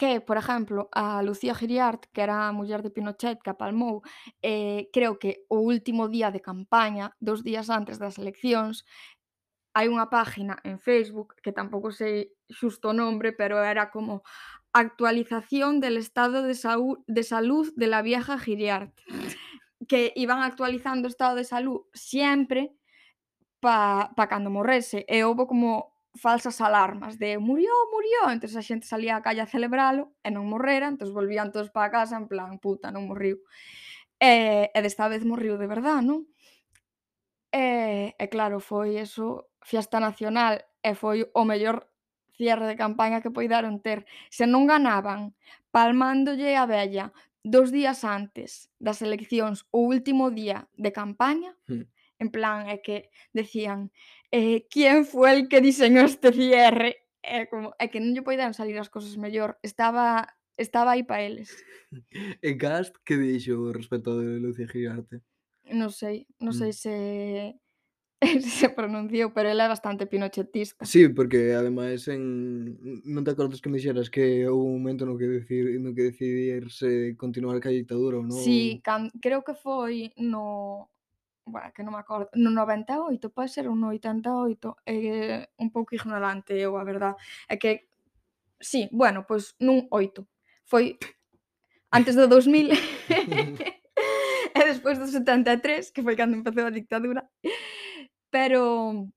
que, 0.00 0.22
por 0.22 0.38
exemplo, 0.38 0.88
a 0.92 1.22
Lucía 1.22 1.54
Giriart, 1.54 2.06
que 2.12 2.22
era 2.22 2.48
a 2.48 2.52
muller 2.52 2.80
de 2.80 2.88
Pinochet 2.88 3.42
que 3.42 3.52
apalmou, 3.52 4.00
eh, 4.40 4.88
creo 4.94 5.18
que 5.20 5.44
o 5.52 5.60
último 5.60 6.08
día 6.08 6.32
de 6.32 6.40
campaña, 6.40 7.12
dos 7.20 7.44
días 7.44 7.68
antes 7.68 8.00
das 8.00 8.16
eleccións, 8.16 8.88
hai 9.76 9.92
unha 9.92 10.08
página 10.08 10.56
en 10.64 10.80
Facebook, 10.80 11.36
que 11.44 11.52
tampouco 11.52 11.92
sei 11.92 12.32
xusto 12.48 12.90
o 12.90 12.96
nombre, 12.96 13.36
pero 13.36 13.60
era 13.60 13.92
como 13.92 14.24
actualización 14.72 15.84
del 15.84 16.00
estado 16.00 16.42
de, 16.48 16.56
saú, 16.56 17.04
de 17.04 17.20
salud 17.20 17.68
de 17.76 17.86
la 17.86 18.00
vieja 18.00 18.40
Giriart, 18.40 18.96
que 19.90 20.16
iban 20.16 20.40
actualizando 20.40 21.06
o 21.06 21.12
estado 21.12 21.36
de 21.36 21.44
salud 21.44 21.84
sempre, 21.92 22.72
pa, 23.60 24.10
pa 24.16 24.26
cando 24.26 24.50
morrese 24.50 25.04
e 25.06 25.22
houbo 25.22 25.46
como 25.46 25.92
falsas 26.16 26.60
alarmas 26.60 27.18
de 27.18 27.38
murió, 27.38 27.70
murió, 27.92 28.32
entonces 28.32 28.56
a 28.56 28.66
xente 28.66 28.86
salía 28.86 29.16
á 29.16 29.22
calle 29.22 29.42
a 29.44 29.46
celebralo 29.46 30.10
e 30.26 30.28
non 30.34 30.48
morrera, 30.50 30.90
entón 30.90 31.14
volvían 31.14 31.52
todos 31.54 31.70
para 31.70 31.92
casa 31.92 32.18
en 32.18 32.26
plan, 32.26 32.58
puta, 32.58 32.90
non 32.90 33.06
morriu. 33.06 33.38
E, 34.18 34.68
e 34.74 34.78
desta 34.82 35.06
vez 35.06 35.22
morriu 35.22 35.54
de 35.54 35.70
verdad, 35.70 36.02
non? 36.02 36.26
E, 37.54 38.16
e 38.18 38.26
claro, 38.26 38.58
foi 38.58 38.98
eso, 38.98 39.52
fiesta 39.62 40.02
nacional, 40.02 40.66
e 40.82 40.98
foi 40.98 41.30
o 41.30 41.42
mellor 41.46 41.86
cierre 42.34 42.66
de 42.66 42.76
campaña 42.76 43.22
que 43.22 43.30
poidaron 43.30 43.78
ter. 43.78 44.02
Se 44.34 44.50
non 44.50 44.66
ganaban, 44.66 45.36
palmándolle 45.70 46.58
a 46.58 46.66
vella 46.66 47.14
dos 47.46 47.70
días 47.70 48.02
antes 48.02 48.68
das 48.82 48.98
eleccións 49.00 49.62
o 49.70 49.86
último 49.86 50.34
día 50.34 50.66
de 50.74 50.90
campaña, 50.90 51.54
mm 51.70 51.99
En 52.20 52.28
plan, 52.28 52.68
é 52.68 52.84
que 52.84 53.08
decían, 53.32 53.90
eh, 54.30 54.68
¿quién 54.68 55.08
fue 55.08 55.32
el 55.32 55.48
que 55.48 55.64
diseñó 55.64 56.04
este 56.04 56.32
cierre? 56.32 57.08
Eh, 57.24 57.42
é, 57.42 57.46
como, 57.46 57.72
é 57.80 57.88
que 57.88 58.00
non 58.00 58.12
lle 58.12 58.22
poidan 58.22 58.52
salir 58.52 58.76
as 58.76 58.92
cousas 58.92 59.16
mellor. 59.16 59.56
Estaba 59.64 60.28
estaba 60.60 60.92
aí 60.92 61.02
para 61.02 61.24
eles. 61.24 61.50
E 62.42 62.54
Gast, 62.54 62.94
que 63.04 63.16
dixo 63.16 63.72
respecto 63.72 64.14
de 64.20 64.38
Lucía 64.38 64.68
Gigarte? 64.68 65.24
Non 65.74 65.90
sei, 65.90 66.28
non 66.38 66.54
sei 66.54 66.70
se 66.70 66.94
se 68.60 68.68
pronunciou, 68.68 69.32
pero 69.32 69.48
ela 69.48 69.64
é 69.64 69.68
bastante 69.68 70.06
pinochetista. 70.06 70.84
Sí, 70.84 71.08
porque 71.08 71.56
ademais 71.56 72.06
en 72.06 72.76
non 73.08 73.24
te 73.24 73.32
acordas 73.32 73.58
que 73.58 73.72
me 73.72 73.80
dixeras 73.80 74.12
que 74.12 74.46
houve 74.46 74.70
un 74.70 74.76
momento 74.78 75.02
no 75.08 75.16
que 75.16 75.26
decir 75.26 75.80
no 75.80 75.96
que 75.96 76.12
decidirse 76.12 77.16
continuar 77.16 77.58
ca 77.58 77.72
ditadura 77.72 78.20
ou 78.20 78.26
non? 78.28 78.38
Sí, 78.38 78.78
can... 78.84 79.08
creo 79.18 79.40
que 79.42 79.56
foi 79.56 80.12
no 80.20 80.92
bueno, 81.50 81.72
que 81.74 81.82
non 81.82 81.94
me 81.94 82.00
acordo, 82.00 82.30
no 82.34 82.50
98 82.50 83.30
pode 83.34 83.48
ser 83.50 83.68
un 83.68 83.82
88, 83.84 84.76
é 84.86 84.94
eh, 84.94 85.42
un 85.58 85.68
pouco 85.70 85.94
ignorante 85.94 86.54
eu, 86.56 86.78
a 86.78 86.84
verdad. 86.84 87.14
É 87.48 87.56
que, 87.58 87.90
sí, 88.60 88.88
bueno, 88.92 89.26
pois 89.28 89.54
nun 89.60 89.86
8. 89.90 90.22
Foi 90.64 90.98
antes 91.90 92.14
do 92.14 92.26
2000 92.30 92.70
e 94.56 94.60
despois 94.64 94.98
do 94.98 95.06
73, 95.06 95.90
que 95.90 96.02
foi 96.02 96.16
cando 96.16 96.36
empezou 96.36 96.66
a 96.66 96.74
dictadura. 96.74 97.28
Pero 98.30 99.10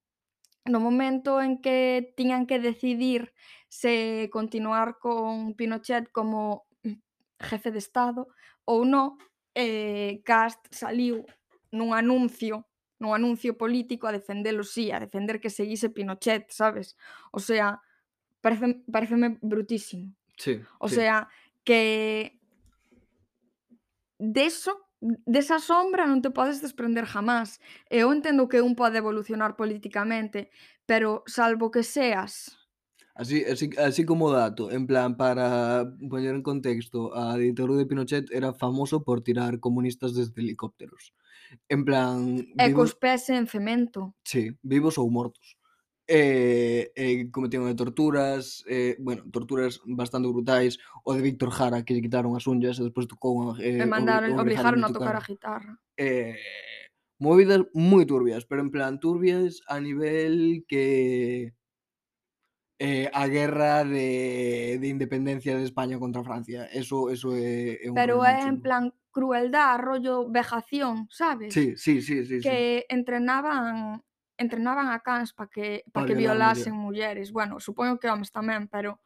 no 0.66 0.80
momento 0.80 1.42
en 1.42 1.62
que 1.62 2.14
tiñan 2.16 2.48
que 2.48 2.60
decidir 2.60 3.34
se 3.70 4.30
continuar 4.32 5.00
con 5.00 5.56
Pinochet 5.56 6.12
como 6.12 6.66
jefe 7.40 7.72
de 7.72 7.80
Estado 7.80 8.28
ou 8.66 8.86
non, 8.86 9.20
eh, 9.54 10.22
Cast 10.24 10.72
saliu 10.72 11.26
nun 11.74 11.98
anuncio 11.98 12.70
nun 13.04 13.12
anuncio 13.12 13.60
político 13.60 14.08
a 14.08 14.16
defendelo 14.16 14.64
sí, 14.64 14.88
a 14.96 15.02
defender 15.04 15.44
que 15.44 15.52
seguise 15.52 15.92
Pinochet, 15.92 16.48
sabes? 16.56 16.96
O 17.36 17.40
sea, 17.44 17.84
parece, 18.40 18.80
pareceme 18.88 19.38
brutísimo. 19.42 20.16
Sí, 20.38 20.62
o 20.80 20.88
sí. 20.88 20.96
sea, 20.96 21.28
que 21.68 22.40
deso, 24.18 24.88
desa 25.28 25.60
sombra 25.60 26.08
non 26.08 26.24
te 26.24 26.32
podes 26.32 26.64
desprender 26.64 27.04
jamás. 27.04 27.60
Eu 27.92 28.16
entendo 28.16 28.48
que 28.48 28.64
un 28.64 28.74
pode 28.80 29.04
evolucionar 29.04 29.60
políticamente, 29.60 30.48
pero 30.88 31.28
salvo 31.28 31.72
que 31.76 31.84
seas 31.84 32.56
Así, 33.16 33.44
así, 33.46 33.70
así 33.78 34.06
como 34.06 34.32
dato, 34.32 34.72
en 34.72 34.88
plan, 34.88 35.18
para 35.18 35.86
poñer 36.10 36.34
en 36.34 36.42
contexto, 36.42 37.16
a 37.16 37.38
ditadura 37.38 37.76
de 37.78 37.86
Pinochet 37.86 38.26
era 38.32 38.54
famoso 38.54 39.04
por 39.04 39.22
tirar 39.22 39.60
comunistas 39.60 40.16
desde 40.16 40.42
helicópteros. 40.42 41.14
En 41.70 41.86
plan... 41.86 42.40
E 42.58 42.68
vivos... 42.68 42.94
cos 42.94 43.00
pés 43.00 43.30
en 43.30 43.48
cemento. 43.48 44.16
Sí, 44.24 44.52
vivos 44.62 44.98
ou 44.98 45.10
mortos. 45.10 45.58
Eh, 46.04 46.92
e 46.96 47.32
cometieron 47.32 47.72
de 47.72 47.80
torturas, 47.80 48.66
eh, 48.68 49.00
bueno, 49.00 49.24
torturas 49.32 49.80
bastante 49.88 50.28
brutais, 50.28 50.78
o 51.08 51.16
de 51.16 51.24
Víctor 51.24 51.50
Jara, 51.50 51.84
que 51.88 51.96
lle 51.96 52.04
quitaron 52.04 52.36
as 52.36 52.44
unhas 52.44 52.76
e 52.78 52.84
despois 52.84 53.08
tocou... 53.08 53.56
Eh, 53.56 53.80
e 53.80 53.88
mandaron, 53.88 54.36
obrigaron 54.36 54.80
obligaron 54.80 54.82
a 54.84 54.92
tocar 54.92 55.16
a 55.16 55.24
guitarra. 55.24 55.74
Eh, 55.96 56.36
movidas 57.24 57.64
moi 57.72 58.04
turbias, 58.04 58.44
pero 58.44 58.60
en 58.60 58.70
plan 58.70 59.00
turbias 59.00 59.64
a 59.72 59.80
nivel 59.80 60.68
que 60.68 61.56
eh, 62.80 63.10
a 63.14 63.28
guerra 63.28 63.84
de, 63.84 64.78
de 64.80 64.88
independencia 64.88 65.56
de 65.58 65.64
España 65.64 66.00
contra 66.00 66.24
Francia. 66.24 66.66
Eso, 66.66 67.10
eso 67.10 67.36
é, 67.36 67.84
é 67.84 67.90
un 67.90 67.96
Pero 67.96 68.26
é 68.26 68.44
en 68.48 68.62
plan 68.62 68.94
crueldad, 69.12 69.80
rollo 69.80 70.30
vejación, 70.30 71.08
sabes? 71.10 71.54
Sí, 71.54 71.78
sí, 71.78 72.02
sí, 72.02 72.26
sí. 72.26 72.40
Que 72.42 72.82
sí. 72.82 72.86
entrenaban 72.90 74.02
entrenaban 74.36 74.90
a 74.90 75.00
cans 75.00 75.32
para 75.32 75.50
que 75.50 75.86
para 75.94 76.06
pa 76.06 76.08
que 76.08 76.16
violasen 76.18 76.74
mulleres. 76.74 77.32
Bueno, 77.32 77.60
supoño 77.60 78.00
que 78.00 78.10
homes 78.10 78.34
tamén, 78.34 78.68
pero 78.68 79.00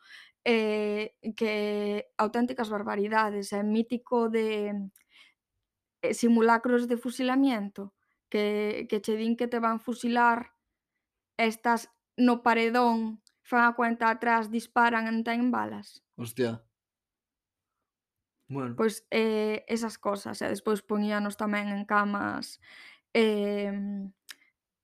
eh, 0.47 1.19
que 1.35 2.07
auténticas 2.15 2.71
barbaridades, 2.71 3.51
é 3.51 3.59
eh, 3.59 3.67
mítico 3.67 4.31
de 4.31 4.71
eh, 6.01 6.13
simulacros 6.15 6.87
de 6.87 6.95
fusilamiento 6.95 7.93
que, 8.31 8.87
que 8.89 9.03
che 9.03 9.19
din 9.19 9.35
que 9.35 9.51
te 9.51 9.59
van 9.59 9.83
fusilar 9.83 10.55
estas 11.35 11.91
no 12.15 12.41
paredón 12.41 13.21
fan 13.47 13.63
a 13.63 13.75
cuenta 13.79 14.11
atrás, 14.11 14.51
disparan 14.51 15.07
e 15.07 15.23
ten 15.23 15.47
balas. 15.55 16.03
Hostia. 16.19 16.59
Bueno. 18.51 18.75
Pois 18.75 19.07
eh, 19.11 19.63
esas 19.71 19.95
cosas, 19.95 20.43
e 20.43 20.51
despois 20.51 20.83
poñíanos 20.83 21.39
tamén 21.39 21.71
en 21.71 21.87
camas 21.87 22.59
eh, 23.15 23.71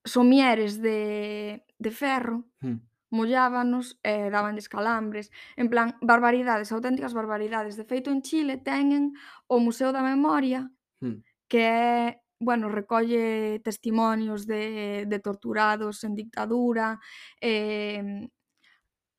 somieres 0.04 0.80
de, 0.80 1.64
de 1.80 1.92
ferro, 1.92 2.48
hmm. 2.64 2.80
mollábanos, 3.12 4.00
eh, 4.04 4.32
daban 4.32 4.56
descalambres, 4.56 5.32
en 5.60 5.68
plan, 5.68 5.96
barbaridades, 6.00 6.72
auténticas 6.72 7.14
barbaridades. 7.14 7.76
De 7.76 7.84
feito, 7.84 8.12
en 8.12 8.24
Chile 8.24 8.64
teñen 8.64 9.12
o 9.48 9.60
Museo 9.60 9.92
da 9.92 10.04
Memoria, 10.04 10.72
hmm. 11.04 11.20
que 11.52 11.62
é 11.68 12.24
bueno, 12.44 12.68
recolle 12.68 13.60
testimonios 13.64 14.46
de, 14.46 15.06
de 15.08 15.20
torturados 15.20 16.04
en 16.04 16.14
dictadura, 16.16 17.00
eh, 17.40 18.28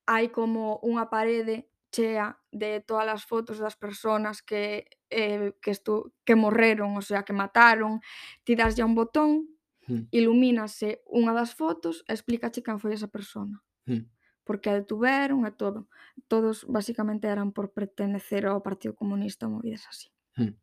hai 0.06 0.28
como 0.28 0.80
unha 0.84 1.08
parede 1.08 1.68
chea 1.94 2.34
de 2.50 2.82
todas 2.82 3.06
as 3.06 3.22
fotos 3.22 3.62
das 3.62 3.78
persoas 3.78 4.42
que 4.42 4.90
eh, 5.10 5.54
que 5.62 5.70
estu 5.70 6.12
que 6.26 6.34
morreron, 6.34 6.96
o 6.98 7.02
sea, 7.02 7.22
que 7.22 7.32
mataron, 7.32 8.02
ti 8.42 8.58
daslle 8.58 8.82
un 8.82 8.98
botón, 8.98 9.46
hmm. 9.86 10.10
ilumínase 10.10 11.06
unha 11.06 11.30
das 11.30 11.54
fotos 11.54 12.02
e 12.10 12.12
explícache 12.12 12.66
quen 12.66 12.82
foi 12.82 12.98
esa 12.98 13.06
persona. 13.06 13.62
Mm. 13.86 14.10
Porque 14.44 14.68
a 14.68 14.76
detuveron 14.76 15.46
e 15.48 15.52
todo. 15.54 15.88
Todos 16.28 16.68
basicamente 16.68 17.28
eran 17.28 17.52
por 17.52 17.72
pertenecer 17.72 18.44
ao 18.44 18.60
Partido 18.60 18.92
Comunista, 18.92 19.48
movidas 19.48 19.88
así. 19.88 20.10
Hmm. 20.36 20.58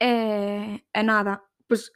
E, 0.00 0.12
e 0.88 1.02
nada, 1.04 1.44
pois 1.68 1.92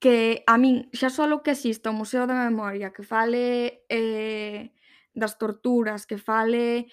que 0.00 0.42
a 0.48 0.56
min 0.58 0.88
xa 0.92 1.08
só 1.12 1.28
que 1.44 1.52
exista 1.52 1.92
o 1.92 1.96
museo 1.96 2.26
da 2.26 2.36
memoria 2.36 2.92
que 2.92 3.04
fale 3.04 3.84
eh, 3.88 4.72
das 5.14 5.38
torturas, 5.38 6.06
que 6.06 6.18
fale 6.18 6.90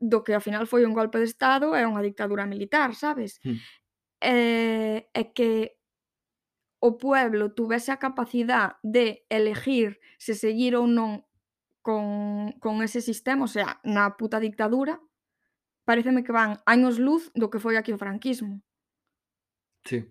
do 0.00 0.22
que 0.22 0.34
ao 0.34 0.40
final 0.40 0.66
foi 0.66 0.86
un 0.86 0.94
golpe 0.94 1.18
de 1.18 1.28
Estado 1.28 1.74
e 1.74 1.82
unha 1.86 2.02
dictadura 2.02 2.46
militar, 2.46 2.94
sabes? 2.94 3.42
Mm. 3.44 3.58
Eh, 4.18 4.98
e 5.14 5.22
que 5.34 5.78
o 6.78 6.98
pueblo 6.98 7.54
tuvese 7.54 7.90
a 7.90 7.98
capacidade 7.98 8.78
de 8.82 9.26
elegir 9.30 9.98
se 10.18 10.34
seguir 10.34 10.78
ou 10.78 10.86
non 10.86 11.26
con, 11.82 12.52
con 12.60 12.82
ese 12.82 13.00
sistema, 13.00 13.46
o 13.46 13.50
sea, 13.50 13.80
na 13.82 14.14
puta 14.18 14.38
dictadura, 14.38 15.00
pareceme 15.88 16.22
que 16.22 16.36
van 16.36 16.60
años 16.66 16.98
luz 16.98 17.32
do 17.34 17.50
que 17.50 17.62
foi 17.62 17.80
aquí 17.80 17.90
o 17.94 17.98
franquismo. 17.98 18.60
Sí. 19.88 20.04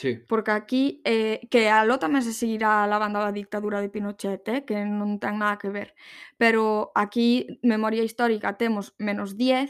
Sí. 0.00 0.18
Porque 0.26 0.50
aquí, 0.50 1.02
eh, 1.04 1.44
que 1.52 1.68
aló 1.68 2.00
tamén 2.00 2.24
se 2.24 2.32
seguirá 2.32 2.88
lavando 2.88 3.20
a 3.20 3.36
dictadura 3.36 3.84
de 3.84 3.92
Pinochet, 3.92 4.40
eh, 4.48 4.64
que 4.64 4.80
non 4.80 5.20
ten 5.20 5.36
nada 5.36 5.60
que 5.60 5.68
ver. 5.68 5.92
Pero 6.40 6.88
aquí, 6.96 7.60
memoria 7.60 8.00
histórica, 8.00 8.56
temos 8.56 8.96
menos 8.96 9.36
10, 9.36 9.68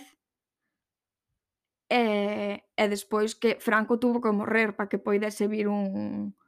e, 1.90 1.98
eh, 1.98 2.56
e 2.62 2.84
despois 2.86 3.34
que 3.34 3.58
Franco 3.58 3.98
tuvo 3.98 4.22
que 4.22 4.30
morrer 4.30 4.78
para 4.78 4.86
que 4.86 5.02
poidese 5.02 5.50
vir 5.50 5.66
un 5.66 6.38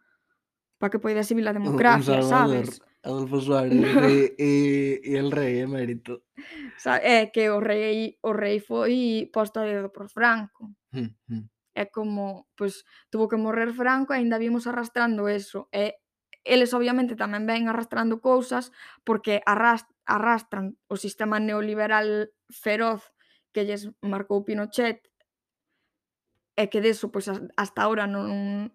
para 0.79 0.95
que 0.95 1.03
poidese 1.03 1.35
vir 1.35 1.51
a 1.51 1.59
democracia, 1.59 2.23
un, 2.23 2.31
sabes? 2.31 2.79
Adolfo 3.03 3.43
Suárez 3.43 3.75
e, 3.75 4.39
e, 4.39 4.51
e 5.03 5.13
el 5.19 5.35
rei 5.35 5.59
emérito. 5.67 6.23
Sa, 6.79 7.03
é 7.03 7.35
que 7.35 7.51
o 7.51 7.59
rei 7.59 8.15
o 8.23 8.31
rei 8.31 8.63
foi 8.63 9.27
posto 9.35 9.59
a 9.59 9.67
dedo 9.67 9.91
por 9.91 10.07
Franco. 10.07 10.71
Mm 10.95 11.51
é 11.75 11.87
como, 11.87 12.49
pois, 12.57 12.85
tuvo 13.11 13.29
que 13.29 13.41
morrer 13.41 13.73
Franco 13.73 14.13
e 14.13 14.21
aínda 14.21 14.41
vimos 14.41 14.67
arrastrando 14.67 15.29
eso. 15.29 15.69
E 15.73 15.97
eles 16.45 16.75
obviamente 16.75 17.15
tamén 17.15 17.47
ven 17.47 17.71
arrastrando 17.71 18.19
cousas 18.19 18.75
porque 19.07 19.41
arrastran 19.47 20.75
o 20.91 20.97
sistema 20.99 21.39
neoliberal 21.39 22.35
feroz 22.51 23.15
que 23.55 23.63
lles 23.63 23.89
marcou 24.03 24.43
Pinochet 24.43 25.07
e 26.59 26.65
que 26.67 26.83
deso 26.83 27.15
pois 27.15 27.31
hasta 27.31 27.81
ahora 27.83 28.11
non 28.11 28.75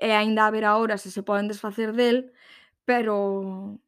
e 0.00 0.10
aínda 0.10 0.50
ver 0.50 0.64
ahora 0.64 0.96
se 0.98 1.12
se 1.12 1.22
poden 1.22 1.46
desfacer 1.52 1.92
del, 1.92 2.32
pero 2.88 3.78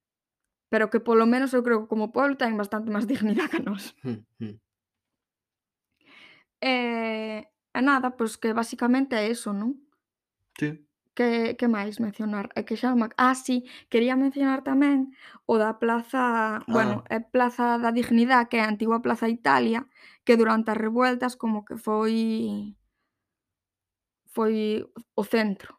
pero 0.68 0.90
que 0.90 1.00
polo 1.00 1.24
menos 1.26 1.54
eu 1.56 1.64
creo 1.64 1.80
que 1.86 1.90
como 1.90 2.12
pobo 2.12 2.36
ten 2.36 2.60
bastante 2.60 2.92
máis 2.92 3.08
dignidade 3.10 3.50
que 3.56 3.60
nós. 3.64 3.96
Mm 4.04 4.60
eh, 6.60 7.44
E 7.78 7.80
nada, 7.90 8.08
pois 8.18 8.32
que 8.40 8.50
basicamente 8.60 9.12
é 9.20 9.24
eso, 9.34 9.50
non? 9.60 9.70
Sí. 10.58 10.68
Eh, 10.72 10.78
que, 11.16 11.28
que 11.58 11.66
máis 11.76 11.94
mencionar? 12.06 12.46
É 12.58 12.60
que 12.66 12.76
xa 12.80 12.88
non 12.92 12.98
me... 13.00 13.06
ac- 13.08 13.18
Ah, 13.26 13.34
sí, 13.46 13.56
quería 13.92 14.14
mencionar 14.24 14.60
tamén 14.70 14.98
o 15.52 15.54
da 15.62 15.72
plaza, 15.82 16.24
bueno, 16.74 16.94
é 17.16 17.18
Plaza 17.34 17.66
da 17.82 17.90
Dignidade, 17.98 18.48
que 18.50 18.58
é 18.60 18.62
a 18.64 18.72
antigua 18.74 19.04
Plaza 19.04 19.26
Italia, 19.38 19.80
que 20.24 20.38
durante 20.40 20.68
as 20.72 20.80
revueltas 20.86 21.32
como 21.42 21.58
que 21.66 21.76
foi 21.86 22.14
foi 24.34 24.84
o 25.20 25.22
centro. 25.24 25.72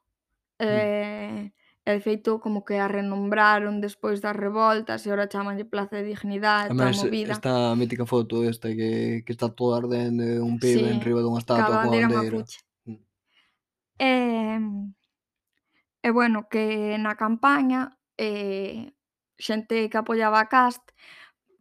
Mm. 0.60 0.66
Eh, 0.66 1.42
E 1.88 1.96
de 1.96 2.04
feito 2.04 2.44
como 2.44 2.68
que 2.68 2.84
a 2.84 2.92
renombraron 2.92 3.80
despois 3.80 4.20
das 4.20 4.36
revoltas 4.36 5.00
e 5.00 5.08
agora 5.08 5.32
chamanlle 5.32 5.64
Plaza 5.64 5.96
de 5.96 6.12
Dignidade, 6.12 6.76
Además, 6.76 7.00
toda 7.00 7.08
a 7.08 7.08
movida. 7.08 7.32
esta 7.32 7.56
mítica 7.80 8.04
foto 8.04 8.44
esta 8.44 8.68
que, 8.76 9.24
que 9.24 9.32
está 9.32 9.48
toda 9.48 9.80
ardendo 9.80 10.44
un 10.44 10.60
pibe 10.60 10.84
sí, 10.84 10.92
en 10.92 11.00
riba 11.00 11.24
dunha 11.24 11.40
estatua 11.40 11.64
coa 11.64 11.88
bandeira. 11.88 12.12
Mapuche. 12.12 12.60
Mm. 12.84 13.00
E, 14.04 14.12
e 16.04 16.10
bueno, 16.12 16.52
que 16.52 17.00
na 17.00 17.16
campaña 17.16 17.96
eh, 18.20 18.92
xente 19.40 19.88
que 19.88 19.96
apoiaba 19.96 20.44
a 20.44 20.52
Cast 20.52 20.84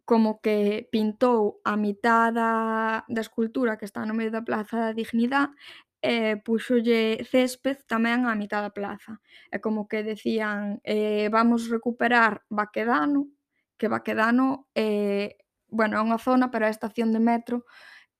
como 0.02 0.42
que 0.42 0.90
pintou 0.90 1.62
a 1.62 1.78
mitad 1.78 2.34
da, 2.34 3.06
da 3.06 3.22
escultura 3.22 3.78
que 3.78 3.86
está 3.86 4.02
no 4.02 4.14
medio 4.18 4.34
da 4.34 4.42
Plaza 4.42 4.90
da 4.90 4.90
Dignidade 4.90 5.54
Eh, 6.02 6.36
e 6.36 6.36
púxolle 6.44 7.24
césped 7.24 7.88
tamén 7.88 8.28
á 8.28 8.36
mitad 8.36 8.60
da 8.60 8.74
plaza. 8.74 9.18
E 9.48 9.58
como 9.64 9.88
que 9.88 10.04
decían, 10.04 10.78
eh, 10.84 11.28
vamos 11.32 11.72
recuperar 11.72 12.44
Baquedano, 12.52 13.32
que 13.80 13.88
Baquedano, 13.88 14.68
eh, 14.76 15.40
bueno, 15.68 15.96
é 15.98 16.02
unha 16.04 16.20
zona 16.20 16.52
para 16.52 16.68
a 16.68 16.74
estación 16.74 17.10
de 17.16 17.20
metro 17.20 17.64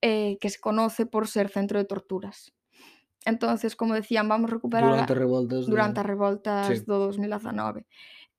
eh, 0.00 0.40
que 0.40 0.48
se 0.48 0.60
conoce 0.60 1.06
por 1.06 1.28
ser 1.28 1.48
centro 1.52 1.78
de 1.78 1.86
torturas. 1.86 2.52
Entonces, 3.26 3.74
como 3.76 3.94
decían, 3.94 4.28
vamos 4.28 4.50
recuperar 4.50 4.90
durante 4.90 5.12
a, 5.12 5.16
revoltas, 5.16 5.66
durante 5.66 5.98
de... 5.98 6.00
as 6.00 6.06
revoltas 6.06 6.66
sí. 6.72 6.84
do 6.86 6.96
2019. 6.98 7.86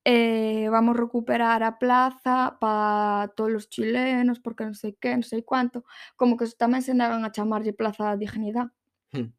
Eh, 0.07 0.71
vamos 0.71 0.95
recuperar 0.95 1.63
a 1.67 1.75
plaza 1.75 2.55
para 2.59 3.27
todos 3.35 3.53
os 3.53 3.65
chilenos, 3.67 4.39
porque 4.39 4.63
non 4.63 4.73
sei 4.73 4.95
que, 4.95 5.11
non 5.11 5.27
sei 5.27 5.43
cuánto, 5.43 5.83
como 6.15 6.39
que 6.39 6.47
tamén 6.55 6.79
se 6.79 6.95
negan 6.95 7.27
a 7.27 7.33
chamarlle 7.35 7.75
plaza 7.75 8.07
da 8.07 8.15
dignidade 8.15 8.71
Hmm. 9.11 9.31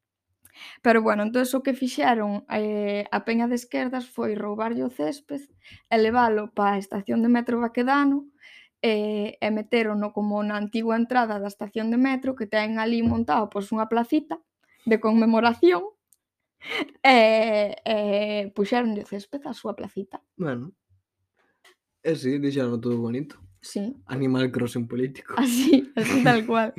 Pero 0.82 1.02
bueno, 1.02 1.22
entonces 1.22 1.54
o 1.54 1.62
que 1.62 1.74
fixeron 1.74 2.44
eh, 2.50 3.06
a 3.10 3.24
Peña 3.24 3.48
de 3.48 3.54
Esquerdas 3.54 4.08
foi 4.08 4.34
roubarlle 4.34 4.82
o 4.84 4.90
césped 4.90 5.42
e 5.90 5.96
leválo 5.98 6.50
a 6.56 6.78
estación 6.78 7.22
de 7.22 7.28
metro 7.30 7.60
Baquedano 7.60 8.26
eh, 8.82 9.38
e 9.40 9.48
meterono 9.50 10.12
como 10.12 10.42
na 10.42 10.58
antigua 10.58 10.96
entrada 10.96 11.38
da 11.38 11.50
estación 11.50 11.90
de 11.90 11.98
metro 11.98 12.34
que 12.34 12.46
ten 12.46 12.78
ali 12.78 13.02
montado 13.02 13.50
pois, 13.50 13.70
unha 13.70 13.90
placita 13.90 14.38
de 14.86 14.98
conmemoración 14.98 15.82
e, 17.02 17.78
e 17.82 17.96
puxeron 18.54 18.94
o 18.98 19.06
césped 19.06 19.42
a 19.46 19.54
súa 19.54 19.78
placita. 19.78 20.22
Bueno, 20.34 20.74
e 22.02 22.14
si, 22.14 22.34
sí, 22.34 22.38
deixaron 22.38 22.80
todo 22.80 22.98
bonito. 22.98 23.38
Sí. 23.60 23.94
Animal 24.06 24.50
crossing 24.54 24.86
político. 24.86 25.34
Así, 25.36 25.90
así 25.98 26.22
tal 26.22 26.46
cual. 26.46 26.74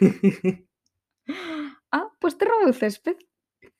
Ah, 1.96 2.08
pois 2.20 2.34
te 2.34 2.44
roubou 2.44 2.70
o 2.70 2.78
césped. 2.82 3.18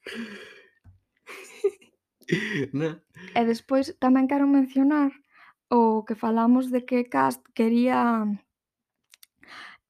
Na. 2.78 2.90
E 3.38 3.40
eh, 3.40 3.46
despois 3.52 3.86
tamén 4.04 4.28
quero 4.30 4.46
mencionar 4.46 5.10
o 5.78 5.80
que 6.06 6.20
falamos 6.24 6.64
de 6.74 6.80
que 6.88 7.10
Cast 7.14 7.42
quería 7.58 7.98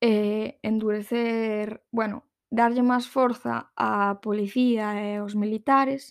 eh, 0.00 0.48
endurecer, 0.70 1.66
bueno, 1.98 2.16
darlle 2.58 2.82
máis 2.90 3.04
forza 3.16 3.54
á 3.76 4.16
policía 4.26 4.86
e 5.04 5.06
aos 5.20 5.34
militares 5.44 6.02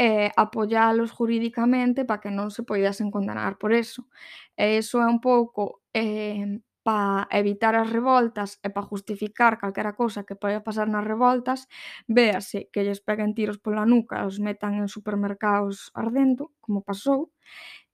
e 0.00 0.08
eh, 0.08 0.28
apoiálos 0.44 1.12
jurídicamente 1.18 2.00
para 2.08 2.20
que 2.22 2.32
non 2.32 2.48
se 2.48 2.64
poidasen 2.64 3.12
condenar 3.12 3.60
por 3.60 3.76
eso. 3.84 4.08
E 4.56 4.80
iso 4.80 4.96
é 5.04 5.06
un 5.14 5.20
pouco 5.20 5.84
eh, 5.92 6.64
pa 6.82 7.28
evitar 7.30 7.74
as 7.78 7.88
revoltas 7.90 8.58
e 8.62 8.68
pa 8.68 8.82
justificar 8.82 9.58
calquera 9.58 9.94
cousa 9.94 10.26
que 10.26 10.34
poida 10.34 10.66
pasar 10.66 10.90
nas 10.90 11.06
revoltas, 11.06 11.70
véase 12.10 12.68
que 12.74 12.82
lles 12.82 13.00
peguen 13.00 13.34
tiros 13.34 13.62
pola 13.62 13.86
nuca, 13.86 14.26
os 14.26 14.42
metan 14.42 14.74
en 14.74 14.90
supermercados 14.90 15.94
ardendo, 15.94 16.50
como 16.58 16.82
pasou, 16.82 17.30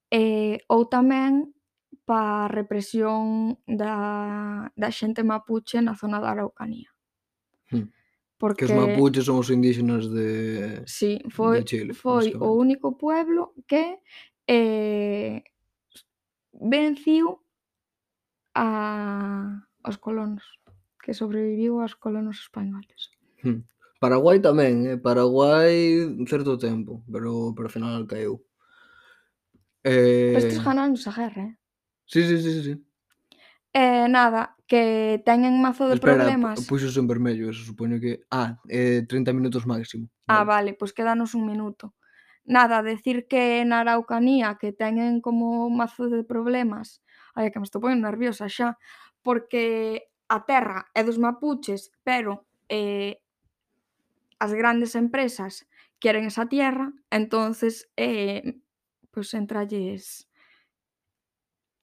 e, 0.09 0.65
ou 0.73 0.89
tamén 0.89 1.53
pa 2.09 2.49
represión 2.49 3.61
da, 3.69 4.73
da 4.73 4.89
xente 4.89 5.21
mapuche 5.21 5.85
na 5.85 5.93
zona 5.93 6.25
da 6.25 6.33
Araucanía. 6.33 6.89
Porque 8.41 8.65
que 8.65 8.73
os 8.73 8.79
mapuches 8.79 9.29
son 9.29 9.45
os 9.45 9.53
indígenas 9.53 10.09
de, 10.09 10.81
sí, 10.89 11.21
foi, 11.29 11.61
de 11.61 11.69
Chile. 11.69 11.93
Foi 11.93 12.33
o 12.33 12.57
único 12.57 12.97
pueblo 12.97 13.53
que 13.69 14.01
eh, 14.49 15.45
venciu 16.57 17.45
a, 18.55 19.65
aos 19.83 19.99
colonos, 19.99 20.45
que 21.03 21.15
sobreviviu 21.15 21.81
aos 21.81 21.97
colonos 21.97 22.41
españoles. 22.41 23.11
Hmm. 23.43 23.65
Paraguai 23.99 24.39
tamén, 24.39 24.87
eh? 24.87 24.97
Paraguai 24.97 26.07
un 26.07 26.27
certo 26.31 26.55
tempo, 26.55 27.03
pero, 27.11 27.51
pero 27.57 27.67
ao 27.67 27.75
final 27.75 28.07
caeu. 28.07 28.39
Eh... 29.83 30.35
Pero 30.35 30.43
estes 30.47 30.63
eh, 30.63 30.65
ganan 30.65 30.95
a 30.95 31.13
guerra, 31.13 31.43
eh? 31.51 31.55
Sí, 32.07 32.23
sí, 32.23 32.39
sí, 32.39 32.63
sí. 32.63 32.75
Eh, 33.75 34.09
nada, 34.09 34.57
que 34.67 35.23
teñen 35.25 35.61
mazo 35.61 35.89
de 35.89 35.95
Espera, 35.95 36.25
problemas. 36.25 36.67
Puxos 36.67 36.97
en 36.97 37.07
vermello, 37.07 37.51
eso 37.51 37.65
supoño 37.65 38.01
que... 38.01 38.23
Ah, 38.31 38.59
eh, 38.69 39.05
30 39.07 39.33
minutos 39.33 39.67
máximo. 39.67 40.09
Vale. 40.27 40.41
Ah, 40.41 40.45
vale, 40.45 40.71
pois 40.73 40.79
pues 40.79 40.93
quedanos 40.95 41.35
un 41.35 41.47
minuto. 41.47 41.95
Nada, 42.45 42.83
decir 42.83 43.27
que 43.29 43.63
na 43.67 43.81
Araucanía 43.81 44.57
que 44.57 44.73
teñen 44.73 45.21
como 45.21 45.69
mazo 45.69 46.09
de 46.09 46.25
problemas 46.25 47.05
Ai, 47.35 47.51
que 47.51 47.59
me 47.59 47.67
estou 47.67 47.81
poñendo 47.81 48.09
nerviosa 48.09 48.49
xa, 48.49 48.79
porque 49.23 50.09
a 50.29 50.45
terra 50.45 50.87
é 50.95 51.03
dos 51.03 51.19
mapuches, 51.19 51.91
pero 52.05 52.47
eh, 52.69 53.21
as 54.39 54.53
grandes 54.53 54.95
empresas 54.95 55.67
queren 55.99 56.25
esa 56.27 56.47
tierra, 56.47 56.93
entonces 57.11 57.91
eh, 57.97 58.61
pois 59.11 59.33
pues 59.33 59.35
entralles 59.35 60.29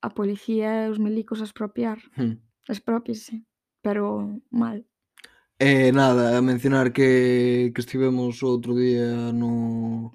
a 0.02 0.10
policía 0.10 0.86
e 0.86 0.90
os 0.94 1.00
milicos 1.00 1.42
a 1.42 1.48
expropiar. 1.50 2.00
Hmm. 2.16 2.38
Expropiese, 2.70 3.44
pero 3.82 4.40
mal. 4.50 4.86
E 5.58 5.90
eh, 5.90 5.92
nada, 5.92 6.38
a 6.38 6.42
mencionar 6.42 6.94
que, 6.94 7.72
que 7.74 7.82
estivemos 7.82 8.44
outro 8.44 8.76
día 8.76 9.32
no, 9.34 10.12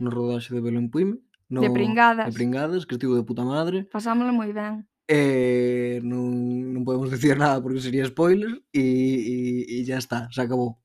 no 0.00 0.08
rodaxe 0.10 0.50
de 0.52 0.64
Belén 0.64 0.90
Puime 0.90 1.27
No, 1.48 1.60
de 1.60 1.70
pringadas. 1.70 2.26
De 2.26 2.32
pringadas, 2.32 2.84
que 2.84 2.94
estivo 2.94 3.16
de 3.16 3.24
puta 3.24 3.44
madre. 3.44 3.84
Pasámoslo 3.88 4.32
moi 4.32 4.52
ben. 4.52 4.84
Eh, 5.08 6.00
non, 6.04 6.28
non 6.76 6.84
podemos 6.84 7.08
dicir 7.08 7.40
nada 7.40 7.56
porque 7.64 7.80
sería 7.80 8.04
spoiler 8.04 8.60
e, 8.76 8.84
e, 8.84 9.36
e 9.64 9.76
ya 9.88 9.96
está, 9.96 10.28
se 10.28 10.44
acabou. 10.44 10.76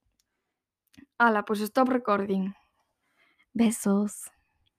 Ala, 1.20 1.44
pois 1.44 1.60
pues 1.60 1.68
stop 1.68 1.92
recording. 1.92 2.56
Besos. 3.52 4.33